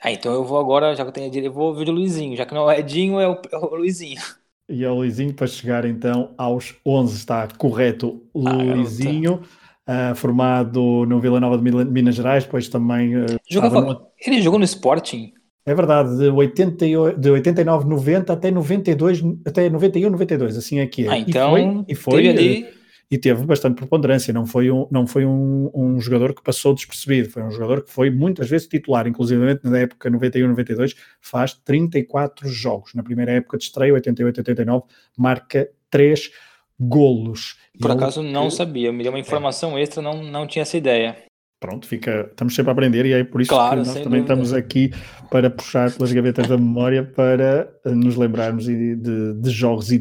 Ah, 0.01 0.11
então 0.11 0.33
eu 0.33 0.43
vou 0.43 0.57
agora, 0.59 0.95
já 0.95 1.03
que 1.03 1.09
eu 1.09 1.13
tenho 1.13 1.45
eu 1.45 1.53
vou 1.53 1.73
ver 1.75 1.87
o 1.87 1.91
Luizinho, 1.91 2.35
já 2.35 2.45
que 2.45 2.53
não 2.53 2.69
é 2.69 2.75
o 2.75 2.79
Edinho, 2.79 3.19
é 3.19 3.27
o, 3.27 3.41
é 3.51 3.57
o 3.57 3.75
Luizinho. 3.75 4.19
E 4.69 4.83
é 4.83 4.89
o 4.89 4.95
Luizinho 4.95 5.33
para 5.33 5.47
chegar 5.47 5.85
então 5.85 6.33
aos 6.37 6.75
11, 6.85 7.15
está 7.15 7.47
correto. 7.57 8.23
Ah, 8.45 8.53
Luizinho, 8.53 9.41
uh, 9.87 10.15
formado 10.15 11.05
no 11.05 11.19
Vila 11.19 11.39
Nova 11.39 11.57
de 11.57 11.85
Minas 11.85 12.15
Gerais, 12.15 12.45
depois 12.45 12.69
também. 12.69 13.17
Uh, 13.17 13.25
Jogava, 13.49 13.81
no... 13.81 14.01
Ele 14.25 14.41
jogou 14.41 14.59
no 14.59 14.65
Sporting? 14.65 15.33
É 15.65 15.73
verdade, 15.73 16.17
de, 16.17 16.29
88, 16.29 17.19
de 17.19 17.29
89, 17.29 17.87
90 17.87 18.33
até 18.33 18.51
92, 18.51 19.23
até 19.45 19.69
91, 19.69 20.09
92, 20.09 20.57
assim 20.57 20.79
é 20.79 20.87
que 20.87 21.05
é. 21.05 21.09
Ah, 21.09 21.17
então, 21.17 21.85
e 21.87 21.95
foi, 21.95 22.21
e 22.21 22.25
foi 22.25 22.29
ali 22.29 22.82
e 23.13 23.17
teve 23.19 23.45
bastante 23.45 23.75
preponderância. 23.75 24.33
Não 24.33 24.43
foi, 24.43 24.71
um, 24.71 24.87
não 24.89 25.05
foi 25.05 25.23
um, 25.23 25.69
um, 25.71 25.99
jogador 26.01 26.33
que 26.33 26.41
passou 26.41 26.73
despercebido, 26.73 27.29
foi 27.29 27.43
um 27.43 27.51
jogador 27.51 27.83
que 27.83 27.91
foi 27.91 28.09
muitas 28.09 28.49
vezes 28.49 28.67
titular, 28.67 29.07
inclusive 29.07 29.59
na 29.63 29.77
época 29.77 30.09
91-92, 30.09 30.95
faz 31.21 31.53
34 31.53 32.49
jogos. 32.49 32.95
Na 32.95 33.03
primeira 33.03 33.33
época 33.33 33.59
de 33.59 33.65
estreia, 33.65 33.93
88-89, 33.93 34.85
marca 35.15 35.69
3 35.91 36.31
golos. 36.79 37.55
Por 37.79 37.91
e 37.91 37.93
acaso 37.93 38.21
ele... 38.21 38.31
não 38.31 38.49
sabia, 38.49 38.91
me 38.91 39.03
deu 39.03 39.11
uma 39.11 39.19
informação 39.19 39.77
é. 39.77 39.83
extra, 39.83 40.01
não, 40.01 40.23
não 40.23 40.47
tinha 40.47 40.63
essa 40.63 40.75
ideia. 40.75 41.15
Pronto, 41.59 41.87
fica, 41.87 42.27
estamos 42.31 42.55
sempre 42.55 42.71
a 42.71 42.73
aprender 42.73 43.05
e 43.05 43.13
é 43.13 43.23
por 43.23 43.41
isso 43.41 43.51
claro, 43.51 43.81
que 43.81 43.87
nós 43.87 43.87
também 43.89 44.03
dúvida. 44.03 44.21
estamos 44.21 44.53
aqui 44.53 44.91
para 45.29 45.51
puxar 45.51 45.91
pelas 45.91 46.11
gavetas 46.11 46.47
da 46.47 46.57
memória 46.57 47.03
para 47.03 47.71
nos 47.85 48.15
lembrarmos 48.15 48.65
de, 48.65 48.95
de, 48.95 49.33
de 49.35 49.49
jogos 49.51 49.91
e. 49.91 49.99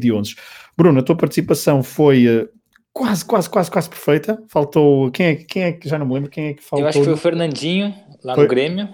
Bruno, 0.75 0.99
a 0.99 1.03
tua 1.03 1.15
participação 1.15 1.83
foi 1.83 2.49
quase, 2.93 3.25
quase, 3.25 3.49
quase, 3.49 3.71
quase 3.71 3.89
perfeita. 3.89 4.41
Faltou. 4.47 5.11
Quem 5.11 5.25
é, 5.25 5.35
quem 5.35 5.63
é 5.63 5.71
que 5.73 5.89
já 5.89 5.97
não 5.97 6.05
me 6.05 6.13
lembro? 6.13 6.29
Quem 6.29 6.47
é 6.47 6.53
que 6.53 6.63
faltou? 6.63 6.85
Eu 6.85 6.87
acho 6.87 6.99
que 6.99 7.05
foi 7.05 7.13
o 7.13 7.17
Fernandinho, 7.17 7.93
lá 8.23 8.35
foi... 8.35 8.43
no 8.43 8.49
Grêmio. 8.49 8.89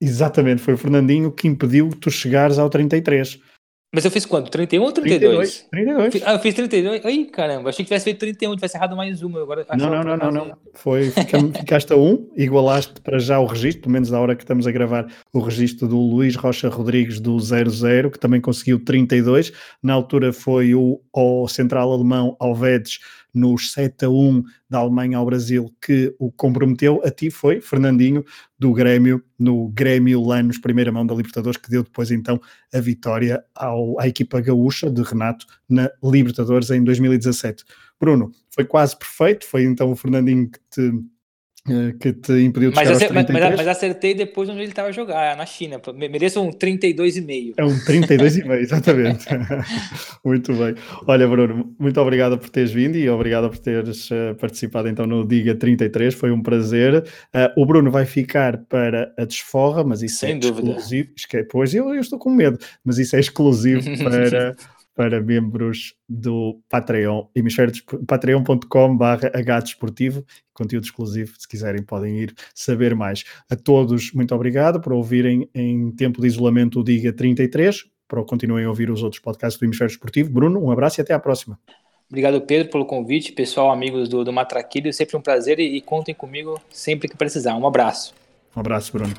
Exatamente, 0.00 0.62
foi 0.62 0.74
o 0.74 0.78
Fernandinho 0.78 1.32
que 1.32 1.48
impediu 1.48 1.88
que 1.88 1.96
tu 1.96 2.10
chegares 2.10 2.58
ao 2.58 2.70
33. 2.70 3.40
Mas 3.92 4.04
eu 4.04 4.10
fiz 4.10 4.26
quanto? 4.26 4.50
31 4.50 4.82
ou 4.82 4.92
32? 4.92 5.66
32. 5.70 6.12
32. 6.12 6.22
Ah, 6.26 6.34
eu 6.34 6.38
fiz 6.40 6.54
32. 6.54 7.04
Ai, 7.06 7.24
caramba, 7.24 7.70
achei 7.70 7.82
que 7.82 7.88
tivesse 7.88 8.04
feito 8.04 8.18
31, 8.18 8.54
tivesse 8.54 8.76
errado 8.76 8.94
mais 8.94 9.22
uma. 9.22 9.40
Agora 9.40 9.66
não, 9.78 9.90
não, 9.90 10.04
não, 10.04 10.16
não, 10.16 10.30
não. 10.30 10.56
Foi, 10.74 11.10
ficaste 11.58 11.90
a 11.90 11.96
1, 11.96 12.32
igualaste 12.36 13.00
para 13.00 13.18
já 13.18 13.40
o 13.40 13.46
registro, 13.46 13.84
pelo 13.84 13.94
menos 13.94 14.10
na 14.10 14.20
hora 14.20 14.36
que 14.36 14.42
estamos 14.42 14.66
a 14.66 14.70
gravar, 14.70 15.10
o 15.32 15.40
registro 15.40 15.88
do 15.88 15.98
Luís 15.98 16.36
Rocha 16.36 16.68
Rodrigues 16.68 17.18
do 17.18 17.40
00, 17.40 18.10
que 18.10 18.18
também 18.18 18.42
conseguiu 18.42 18.78
32. 18.84 19.52
Na 19.82 19.94
altura 19.94 20.34
foi 20.34 20.74
o, 20.74 21.00
o 21.10 21.48
central 21.48 21.90
alemão 21.90 22.36
Alvedes 22.38 23.00
nos 23.34 23.72
7 23.72 24.04
a 24.04 24.10
1 24.10 24.42
da 24.68 24.78
Alemanha 24.78 25.18
ao 25.18 25.26
Brasil 25.26 25.74
que 25.80 26.14
o 26.18 26.30
comprometeu, 26.30 27.00
a 27.04 27.10
ti 27.10 27.30
foi 27.30 27.60
Fernandinho 27.60 28.24
do 28.58 28.72
Grêmio, 28.72 29.22
no 29.38 29.68
Grêmio 29.68 30.22
Lanos, 30.24 30.58
primeira 30.58 30.90
mão 30.90 31.06
da 31.06 31.14
Libertadores, 31.14 31.56
que 31.56 31.70
deu 31.70 31.82
depois 31.82 32.10
então 32.10 32.40
a 32.72 32.80
vitória 32.80 33.44
ao, 33.54 33.98
à 34.00 34.08
equipa 34.08 34.40
gaúcha 34.40 34.90
de 34.90 35.02
Renato 35.02 35.46
na 35.68 35.90
Libertadores 36.02 36.70
em 36.70 36.82
2017. 36.82 37.64
Bruno, 38.00 38.30
foi 38.50 38.64
quase 38.64 38.96
perfeito, 38.98 39.46
foi 39.46 39.64
então 39.64 39.90
o 39.90 39.96
Fernandinho 39.96 40.50
que 40.50 40.58
te 40.70 40.92
que 42.00 42.12
te 42.12 42.32
impediu 42.32 42.70
de 42.70 42.76
mas, 42.76 42.88
chegar 42.88 43.18
aos 43.18 43.30
mas, 43.30 43.56
mas, 43.56 43.68
acertei 43.68 44.14
depois 44.14 44.48
onde 44.48 44.60
ele 44.60 44.68
estava 44.68 44.88
a 44.88 44.92
jogar, 44.92 45.36
na 45.36 45.44
China. 45.44 45.80
Mereço 45.94 46.40
um 46.40 46.50
32,5. 46.50 47.54
É 47.56 47.64
um 47.64 47.78
32,5, 47.80 48.52
exatamente. 48.58 49.26
muito 50.24 50.52
bem. 50.54 50.74
Olha, 51.06 51.28
Bruno, 51.28 51.74
muito 51.78 52.00
obrigado 52.00 52.38
por 52.38 52.48
teres 52.48 52.70
vindo 52.70 52.96
e 52.96 53.08
obrigado 53.08 53.50
por 53.50 53.58
teres 53.58 54.10
uh, 54.10 54.34
participado 54.40 54.88
então 54.88 55.06
no 55.06 55.26
Diga 55.26 55.54
33. 55.54 56.14
Foi 56.14 56.30
um 56.30 56.42
prazer. 56.42 57.04
Uh, 57.34 57.60
o 57.60 57.66
Bruno 57.66 57.90
vai 57.90 58.06
ficar 58.06 58.58
para 58.64 59.12
a 59.18 59.24
desforra, 59.24 59.84
mas 59.84 60.02
isso 60.02 60.20
Sem 60.20 60.36
é 60.36 60.38
dúvida. 60.38 60.70
exclusivo. 60.70 61.08
Pois 61.50 61.74
eu, 61.74 61.94
eu 61.94 62.00
estou 62.00 62.18
com 62.18 62.30
medo, 62.30 62.58
mas 62.84 62.98
isso 62.98 63.14
é 63.14 63.20
exclusivo 63.20 63.82
para 64.02 64.54
para 64.98 65.20
membros 65.20 65.94
do 66.08 66.60
Patreon, 66.68 67.26
patreon.com 68.04 68.96
barra 68.96 69.30
desportivo, 69.62 70.24
conteúdo 70.52 70.82
exclusivo, 70.82 71.34
se 71.38 71.46
quiserem 71.46 71.84
podem 71.84 72.18
ir 72.18 72.34
saber 72.52 72.96
mais. 72.96 73.22
A 73.48 73.54
todos, 73.54 74.12
muito 74.12 74.34
obrigado 74.34 74.80
por 74.80 74.92
ouvirem 74.92 75.48
em 75.54 75.92
tempo 75.92 76.20
de 76.20 76.26
isolamento 76.26 76.80
o 76.80 76.82
Diga 76.82 77.12
33, 77.12 77.84
para 78.08 78.24
continuem 78.24 78.64
a 78.64 78.68
ouvir 78.68 78.90
os 78.90 79.04
outros 79.04 79.22
podcasts 79.22 79.56
do 79.56 79.66
Hemisfério 79.66 79.92
Esportivo. 79.92 80.32
Bruno, 80.32 80.60
um 80.60 80.72
abraço 80.72 81.00
e 81.00 81.02
até 81.02 81.14
à 81.14 81.20
próxima. 81.20 81.56
Obrigado, 82.08 82.40
Pedro, 82.40 82.68
pelo 82.68 82.84
convite. 82.84 83.30
Pessoal, 83.30 83.70
amigos 83.70 84.08
do, 84.08 84.24
do 84.24 84.32
Matraquilho, 84.32 84.92
sempre 84.92 85.16
um 85.16 85.20
prazer 85.20 85.60
e, 85.60 85.76
e 85.76 85.80
contem 85.80 86.12
comigo 86.12 86.60
sempre 86.72 87.06
que 87.06 87.16
precisar. 87.16 87.54
Um 87.54 87.68
abraço. 87.68 88.12
Um 88.56 88.58
abraço, 88.58 88.90
Bruno. 88.90 89.14